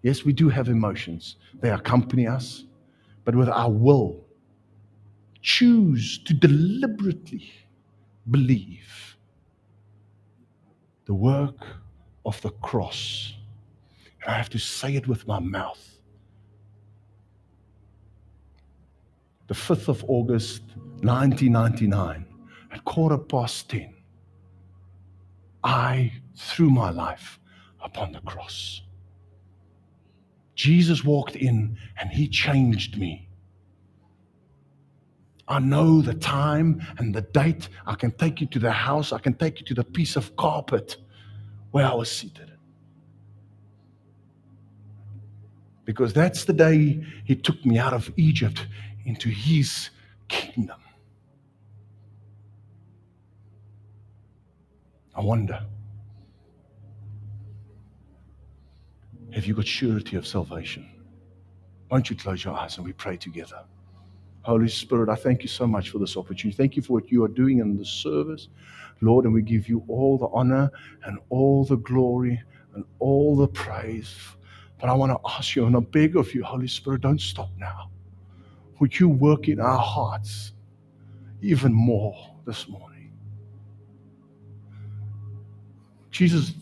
Yes, 0.03 0.25
we 0.25 0.33
do 0.33 0.49
have 0.49 0.69
emotions, 0.69 1.37
they 1.61 1.71
accompany 1.71 2.29
us 2.29 2.65
but 3.25 3.35
with 3.35 3.49
our 3.49 3.71
will, 3.71 4.23
choose 5.41 6.19
to 6.25 6.35
deliberately 6.35 7.51
believe 8.31 9.17
the 11.07 11.15
work 11.15 11.67
of 12.25 12.41
the 12.43 12.51
cross. 12.51 13.35
And 14.23 14.33
I 14.33 14.37
have 14.37 14.51
to 14.51 14.59
say 14.59 14.95
it 14.97 15.07
with 15.09 15.27
my 15.27 15.39
mouth. 15.39 15.99
The 19.47 19.55
5th 19.55 19.89
of 19.89 20.05
August, 20.09 20.63
1999, 21.03 22.27
at 22.73 22.85
quarter 22.85 23.19
past 23.19 23.69
10, 23.71 23.95
I 25.63 26.13
threw 26.35 26.71
my 26.71 26.91
life 26.91 27.39
upon 27.85 28.13
the 28.13 28.21
cross. 28.21 28.83
Jesus 30.55 31.05
walked 31.05 31.37
in 31.37 31.77
and 32.01 32.11
he 32.11 32.27
changed 32.27 32.99
me. 32.99 33.29
I 35.47 35.59
know 35.59 36.01
the 36.01 36.15
time 36.15 36.83
and 36.99 37.15
the 37.15 37.21
date. 37.21 37.69
I 37.87 37.95
can 37.95 38.13
take 38.13 38.41
you 38.41 38.47
to 38.49 38.59
the 38.59 38.73
house. 38.73 39.13
I 39.13 39.19
can 39.19 39.35
take 39.35 39.61
you 39.61 39.67
to 39.67 39.75
the 39.75 39.85
piece 39.85 40.17
of 40.17 40.35
carpet 40.37 40.97
where 41.71 41.87
I 41.87 41.95
was 41.95 42.11
seated. 42.11 42.53
Because 45.85 46.15
that's 46.15 46.45
the 46.45 46.55
day 46.55 47.05
he 47.25 47.37
took 47.37 47.63
me 47.67 47.79
out 47.79 47.93
of 47.93 48.11
Egypt 48.17 48.67
into 49.05 49.29
his 49.29 49.91
kingdom. 50.29 50.81
I 55.15 55.21
wonder 55.21 55.61
Have 59.35 59.47
you 59.47 59.55
got 59.55 59.67
surety 59.67 60.17
of 60.17 60.29
salvation? 60.29 60.89
Why 61.89 61.99
don't 61.99 62.09
you 62.09 62.15
close 62.15 62.45
your 62.45 62.55
eyes 62.55 62.77
and 62.77 62.87
we 62.87 62.93
pray 62.93 63.17
together? 63.17 63.65
Holy 64.43 64.69
Spirit, 64.69 65.09
I 65.09 65.17
thank 65.17 65.43
you 65.43 65.49
so 65.49 65.67
much 65.67 65.91
for 65.91 65.99
this 65.99 66.17
opportunity. 66.17 66.57
Thank 66.57 66.77
you 66.77 66.83
for 66.83 66.93
what 66.93 67.11
you 67.11 67.25
are 67.25 67.29
doing 67.29 67.59
in 67.59 67.77
the 67.77 67.85
service, 67.85 68.47
Lord, 69.01 69.25
and 69.25 69.35
we 69.35 69.43
give 69.43 69.69
you 69.69 69.83
all 69.89 70.19
the 70.19 70.29
honor 70.29 70.71
and 71.05 71.19
all 71.31 71.65
the 71.65 71.79
glory 71.79 72.41
and 72.75 72.85
all 73.01 73.35
the 73.35 73.49
praise. 73.49 74.15
But 74.81 74.89
I 74.89 74.93
want 74.93 75.11
to 75.11 75.19
ask 75.29 75.57
you 75.57 75.67
and 75.67 75.77
I 75.77 75.81
beg 75.81 76.15
of 76.15 76.33
you, 76.33 76.45
Holy 76.45 76.69
Spirit, 76.69 77.01
don't 77.01 77.21
stop 77.21 77.51
now. 77.59 77.91
Would 78.79 79.01
you 79.01 79.09
work 79.09 79.49
in 79.49 79.59
our 79.59 79.79
hearts 79.79 80.53
even 81.43 81.73
more 81.73 82.37
this 82.47 82.69
morning? 82.69 83.13
Jesus, 86.13 86.53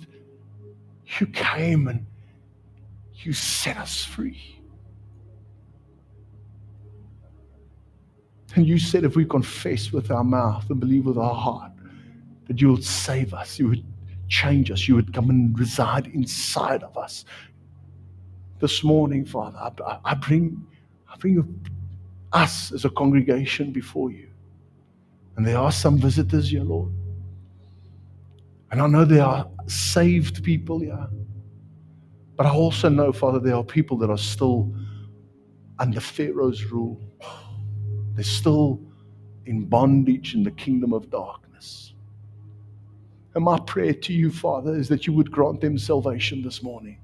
you 1.19 1.27
came 1.27 1.89
and 1.89 2.07
you 3.25 3.33
set 3.33 3.77
us 3.77 4.05
free. 4.05 4.59
And 8.55 8.67
you 8.67 8.79
said 8.79 9.05
if 9.05 9.17
we 9.17 9.25
confess 9.25 9.93
with 9.93 10.11
our 10.11 10.25
mouth 10.25 10.69
and 10.69 10.79
believe 10.79 11.07
with 11.07 11.17
our 11.17 11.35
heart 11.35 11.73
that 12.49 12.61
you 12.61 12.71
would 12.73 12.85
save 12.85 13.33
us, 13.33 13.59
you 13.59 13.69
would 13.69 13.85
change 14.29 14.71
us, 14.71 14.87
you 14.87 14.95
would 14.95 15.13
come 15.15 15.31
and 15.31 15.59
reside 15.59 16.09
inside 16.09 16.83
of 16.83 16.97
us. 16.99 17.25
This 18.61 18.85
morning, 18.85 19.25
Father, 19.25 19.59
I, 20.05 20.15
bring, 20.15 20.65
I 21.09 21.17
bring 21.17 21.61
us 22.33 22.73
as 22.73 22.85
a 22.85 22.91
congregation 22.91 23.73
before 23.73 24.11
you. 24.11 24.29
And 25.37 25.47
there 25.47 25.59
are 25.59 25.73
some 25.73 25.99
visitors 25.99 26.51
here, 26.51 26.63
Lord. 26.63 26.93
And 28.71 28.81
I 28.81 28.87
know 28.87 29.05
there 29.05 29.25
are 29.25 29.49
saved 29.67 30.45
people 30.45 30.81
here. 30.81 31.09
But 32.42 32.48
I 32.48 32.55
also 32.57 32.88
know, 32.88 33.12
Father, 33.12 33.38
there 33.38 33.55
are 33.55 33.62
people 33.62 33.96
that 33.98 34.11
are 34.11 34.18
still 34.18 34.74
under 35.78 36.00
Pharaoh's 36.00 36.64
rule. 36.64 37.00
They're 38.16 38.24
still 38.24 38.81
in 39.46 39.66
bondage 39.66 40.35
in 40.35 40.42
the 40.42 40.50
kingdom 40.50 40.92
of 40.92 41.09
darkness. 41.09 41.94
And 43.37 43.44
my 43.44 43.61
prayer 43.61 43.94
to 43.94 44.12
you, 44.12 44.33
Father, 44.33 44.74
is 44.74 44.88
that 44.88 45.07
you 45.07 45.12
would 45.12 45.31
grant 45.31 45.61
them 45.61 45.78
salvation 45.78 46.42
this 46.42 46.64
morning. 46.64 46.98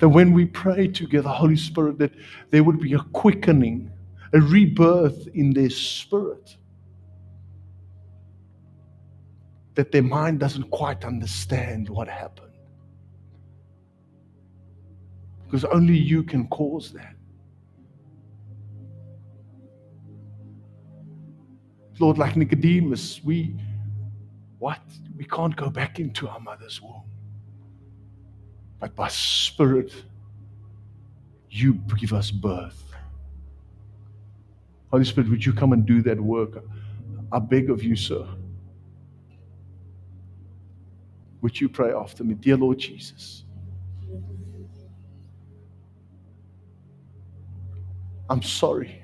That 0.00 0.08
when 0.08 0.32
we 0.32 0.46
pray 0.46 0.88
together, 0.88 1.28
Holy 1.28 1.54
Spirit, 1.54 1.98
that 1.98 2.14
there 2.50 2.64
would 2.64 2.80
be 2.80 2.94
a 2.94 2.98
quickening, 3.12 3.92
a 4.32 4.40
rebirth 4.40 5.28
in 5.34 5.52
their 5.52 5.70
spirit. 5.70 6.56
That 9.80 9.92
their 9.92 10.02
mind 10.02 10.40
doesn't 10.40 10.70
quite 10.70 11.06
understand 11.06 11.88
what 11.88 12.06
happened. 12.06 12.52
Because 15.42 15.64
only 15.64 15.96
you 15.96 16.22
can 16.22 16.48
cause 16.48 16.92
that. 16.92 17.14
Lord, 21.98 22.18
like 22.18 22.36
Nicodemus, 22.36 23.24
we 23.24 23.56
what? 24.58 24.82
We 25.16 25.24
can't 25.24 25.56
go 25.56 25.70
back 25.70 25.98
into 25.98 26.28
our 26.28 26.40
mother's 26.40 26.82
womb. 26.82 27.04
But 28.80 28.94
by 28.94 29.08
spirit, 29.08 29.94
you 31.48 31.80
give 31.98 32.12
us 32.12 32.30
birth. 32.30 32.84
Holy 34.90 35.06
Spirit, 35.06 35.30
would 35.30 35.46
you 35.46 35.54
come 35.54 35.72
and 35.72 35.86
do 35.86 36.02
that 36.02 36.20
work? 36.20 36.62
I 37.32 37.38
beg 37.38 37.70
of 37.70 37.82
you, 37.82 37.96
sir. 37.96 38.28
Would 41.42 41.60
you 41.60 41.68
pray 41.68 41.92
after 41.92 42.24
me? 42.24 42.34
Dear 42.34 42.56
Lord 42.56 42.78
Jesus, 42.78 43.44
I'm 48.28 48.42
sorry 48.42 49.02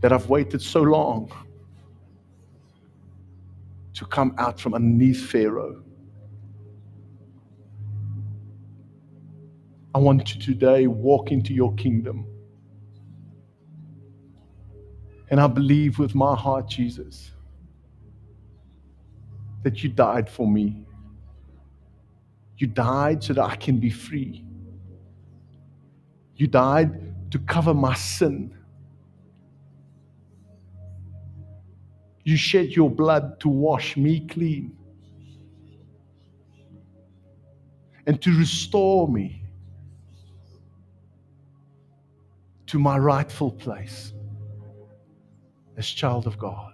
that 0.00 0.12
I've 0.12 0.28
waited 0.28 0.60
so 0.60 0.82
long 0.82 1.32
to 3.94 4.04
come 4.04 4.34
out 4.38 4.60
from 4.60 4.74
underneath 4.74 5.30
Pharaoh. 5.30 5.82
I 9.94 9.98
want 9.98 10.26
to 10.26 10.38
today 10.38 10.88
walk 10.88 11.30
into 11.30 11.54
your 11.54 11.72
kingdom. 11.74 12.26
And 15.30 15.40
I 15.40 15.46
believe 15.46 15.98
with 15.98 16.14
my 16.14 16.34
heart, 16.34 16.68
Jesus, 16.68 17.30
that 19.64 19.82
you 19.82 19.88
died 19.88 20.28
for 20.30 20.46
me. 20.46 20.86
You 22.58 22.68
died 22.68 23.24
so 23.24 23.32
that 23.32 23.44
I 23.44 23.56
can 23.56 23.78
be 23.80 23.90
free. 23.90 24.44
You 26.36 26.46
died 26.46 27.30
to 27.32 27.38
cover 27.40 27.74
my 27.74 27.94
sin. 27.94 28.54
You 32.22 32.36
shed 32.36 32.70
your 32.70 32.90
blood 32.90 33.40
to 33.40 33.48
wash 33.48 33.96
me 33.96 34.26
clean 34.28 34.76
and 38.06 38.20
to 38.22 38.38
restore 38.38 39.08
me 39.08 39.42
to 42.66 42.78
my 42.78 42.98
rightful 42.98 43.50
place 43.50 44.12
as 45.76 45.86
child 45.86 46.26
of 46.26 46.38
God. 46.38 46.73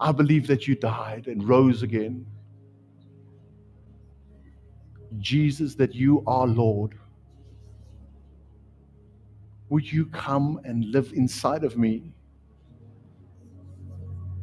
I 0.00 0.12
believe 0.12 0.46
that 0.46 0.66
you 0.66 0.74
died 0.74 1.26
and 1.26 1.46
rose 1.46 1.82
again. 1.82 2.26
Jesus, 5.18 5.74
that 5.74 5.94
you 5.94 6.22
are 6.26 6.46
Lord. 6.46 6.98
Would 9.68 9.92
you 9.92 10.06
come 10.06 10.60
and 10.64 10.84
live 10.86 11.12
inside 11.12 11.64
of 11.64 11.76
me? 11.76 12.14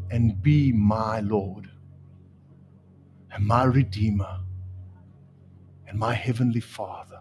and 0.10 0.41
be 0.41 0.72
my 0.72 1.20
Lord 1.22 1.70
and 3.32 3.46
my 3.46 3.63
Redeemer 3.65 4.39
and 5.88 6.00
my 6.00 6.13
Heavenly 6.13 6.60
Father. 6.60 7.20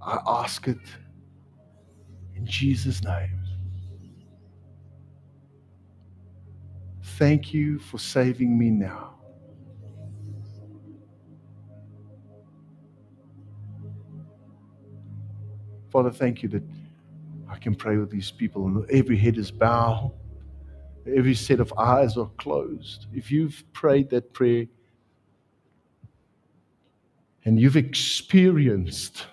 I 0.00 0.18
ask 0.26 0.68
it 0.68 0.78
in 2.36 2.46
Jesus' 2.46 3.02
name. 3.02 3.37
Thank 7.18 7.52
you 7.52 7.78
for 7.78 7.98
saving 7.98 8.58
me 8.58 8.70
now. 8.70 9.14
Father, 15.90 16.10
thank 16.10 16.42
you 16.42 16.48
that 16.50 16.62
I 17.50 17.58
can 17.58 17.74
pray 17.74 17.96
with 17.96 18.10
these 18.10 18.30
people 18.30 18.66
and 18.66 18.90
every 18.90 19.16
head 19.16 19.36
is 19.36 19.50
bowed 19.50 20.12
every 21.16 21.34
set 21.34 21.60
of 21.60 21.72
eyes 21.78 22.16
are 22.16 22.30
closed. 22.38 23.06
If 23.12 23.30
you've 23.30 23.62
prayed 23.72 24.10
that 24.10 24.32
prayer 24.32 24.66
and 27.44 27.58
you've 27.58 27.76
experienced 27.76 29.26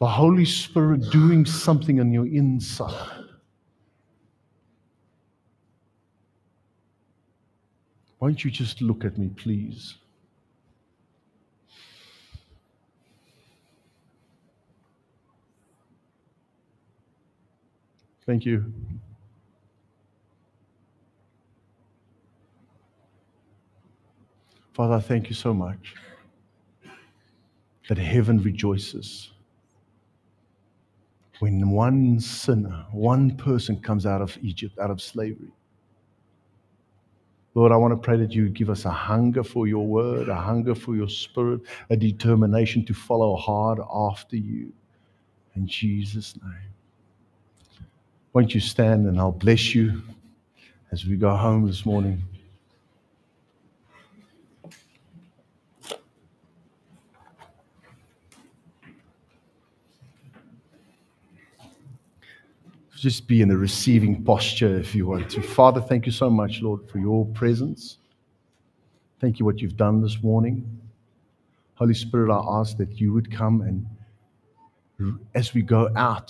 the 0.00 0.06
Holy 0.06 0.44
Spirit 0.44 1.10
doing 1.10 1.44
something 1.44 2.00
on 2.00 2.12
your 2.12 2.26
inside, 2.26 3.17
won't 8.20 8.44
you 8.44 8.50
just 8.50 8.80
look 8.80 9.04
at 9.04 9.16
me, 9.18 9.28
please? 9.28 9.94
Thank 18.26 18.44
you. 18.44 18.72
Father, 24.74 24.94
I 24.94 25.00
thank 25.00 25.28
you 25.28 25.34
so 25.34 25.54
much 25.54 25.94
that 27.88 27.98
heaven 27.98 28.42
rejoices 28.42 29.30
when 31.38 31.70
one 31.70 32.20
sinner, 32.20 32.84
one 32.92 33.36
person 33.36 33.80
comes 33.80 34.06
out 34.06 34.20
of 34.20 34.36
Egypt, 34.42 34.78
out 34.78 34.90
of 34.90 35.00
slavery. 35.00 35.52
Lord, 37.58 37.72
I 37.72 37.76
want 37.76 37.90
to 37.90 37.96
pray 37.96 38.16
that 38.18 38.30
you 38.30 38.50
give 38.50 38.70
us 38.70 38.84
a 38.84 38.90
hunger 38.90 39.42
for 39.42 39.66
your 39.66 39.84
word, 39.84 40.28
a 40.28 40.34
hunger 40.36 40.76
for 40.76 40.94
your 40.94 41.08
spirit, 41.08 41.60
a 41.90 41.96
determination 41.96 42.84
to 42.84 42.94
follow 42.94 43.34
hard 43.34 43.80
after 43.92 44.36
you. 44.36 44.72
In 45.56 45.66
Jesus' 45.66 46.36
name. 46.40 46.70
Won't 48.32 48.54
you 48.54 48.60
stand 48.60 49.08
and 49.08 49.18
I'll 49.18 49.32
bless 49.32 49.74
you 49.74 50.00
as 50.92 51.04
we 51.04 51.16
go 51.16 51.34
home 51.34 51.66
this 51.66 51.84
morning. 51.84 52.22
Just 62.98 63.26
be 63.26 63.42
in 63.42 63.50
a 63.50 63.56
receiving 63.56 64.24
posture 64.24 64.78
if 64.78 64.94
you 64.94 65.06
want 65.06 65.30
to. 65.30 65.42
Father, 65.42 65.80
thank 65.80 66.06
you 66.06 66.12
so 66.12 66.28
much, 66.30 66.62
Lord, 66.62 66.88
for 66.90 66.98
your 66.98 67.26
presence. 67.26 67.98
Thank 69.20 69.38
you 69.38 69.44
what 69.44 69.60
you've 69.60 69.76
done 69.76 70.00
this 70.00 70.22
morning. 70.22 70.80
Holy 71.74 71.94
Spirit, 71.94 72.32
I 72.32 72.42
ask 72.60 72.76
that 72.78 73.00
you 73.00 73.12
would 73.12 73.32
come 73.32 73.62
and 73.62 73.86
as 75.34 75.54
we 75.54 75.62
go 75.62 75.90
out, 75.96 76.28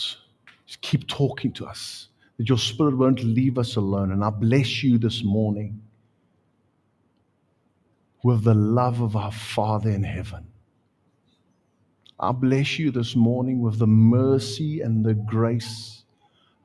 just 0.66 0.80
keep 0.82 1.08
talking 1.08 1.52
to 1.52 1.66
us, 1.66 2.08
that 2.36 2.48
your 2.48 2.58
Spirit 2.58 2.96
won't 2.96 3.24
leave 3.24 3.58
us 3.58 3.76
alone. 3.76 4.12
And 4.12 4.22
I 4.22 4.30
bless 4.30 4.82
you 4.82 4.98
this 4.98 5.24
morning 5.24 5.80
with 8.22 8.44
the 8.44 8.54
love 8.54 9.00
of 9.00 9.16
our 9.16 9.32
Father 9.32 9.90
in 9.90 10.02
heaven. 10.02 10.46
I 12.20 12.32
bless 12.32 12.78
you 12.78 12.90
this 12.90 13.14
morning 13.14 13.60
with 13.62 13.78
the 13.78 13.86
mercy 13.86 14.80
and 14.80 15.04
the 15.04 15.14
grace 15.14 15.97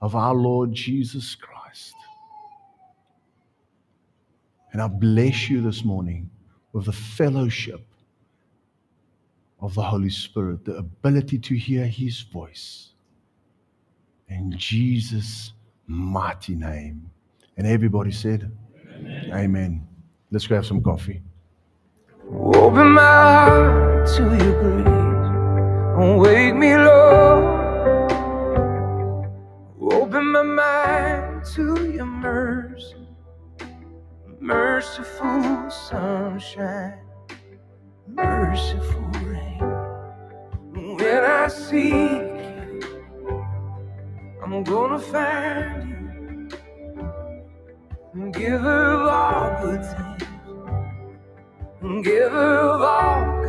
of 0.03 0.17
our 0.17 0.35
Lord 0.35 0.73
Jesus 0.73 1.33
Christ. 1.33 1.95
And 4.73 4.81
I 4.81 4.87
bless 4.87 5.49
you 5.49 5.61
this 5.61 5.85
morning 5.85 6.29
with 6.73 6.85
the 6.85 6.91
fellowship 6.91 7.85
of 9.61 9.73
the 9.75 9.81
Holy 9.81 10.09
Spirit, 10.09 10.65
the 10.65 10.75
ability 10.75 11.39
to 11.39 11.55
hear 11.55 11.87
His 11.87 12.19
voice. 12.19 12.89
In 14.27 14.53
Jesus' 14.57 15.53
mighty 15.87 16.55
name. 16.55 17.09
And 17.55 17.65
everybody 17.65 18.11
said, 18.11 18.51
Amen. 18.97 19.31
Amen. 19.33 19.87
Let's 20.31 20.47
go 20.47 20.55
have 20.55 20.65
some 20.65 20.83
coffee. 20.83 21.21
Open 22.29 22.91
my 22.91 23.01
heart 23.01 24.07
to 24.17 24.23
your 24.23 24.83
grace. 24.83 26.19
Wake 26.19 26.55
me, 26.55 26.75
Lord 26.75 27.52
to 31.53 31.91
your 31.91 32.05
mercy, 32.05 33.07
merciful 34.39 35.69
sunshine, 35.69 36.97
merciful 38.07 39.01
rain. 39.21 39.59
When 40.97 41.23
I 41.23 41.47
seek 41.47 41.83
you, 41.83 42.81
I'm 44.43 44.63
gonna 44.63 44.97
find 44.97 46.51
you. 48.15 48.31
Give 48.31 48.65
of 48.65 49.07
all 49.07 49.61
good 49.61 49.85
things. 49.85 50.23
Give 52.03 52.33
of 52.33 52.81
all 52.81 53.42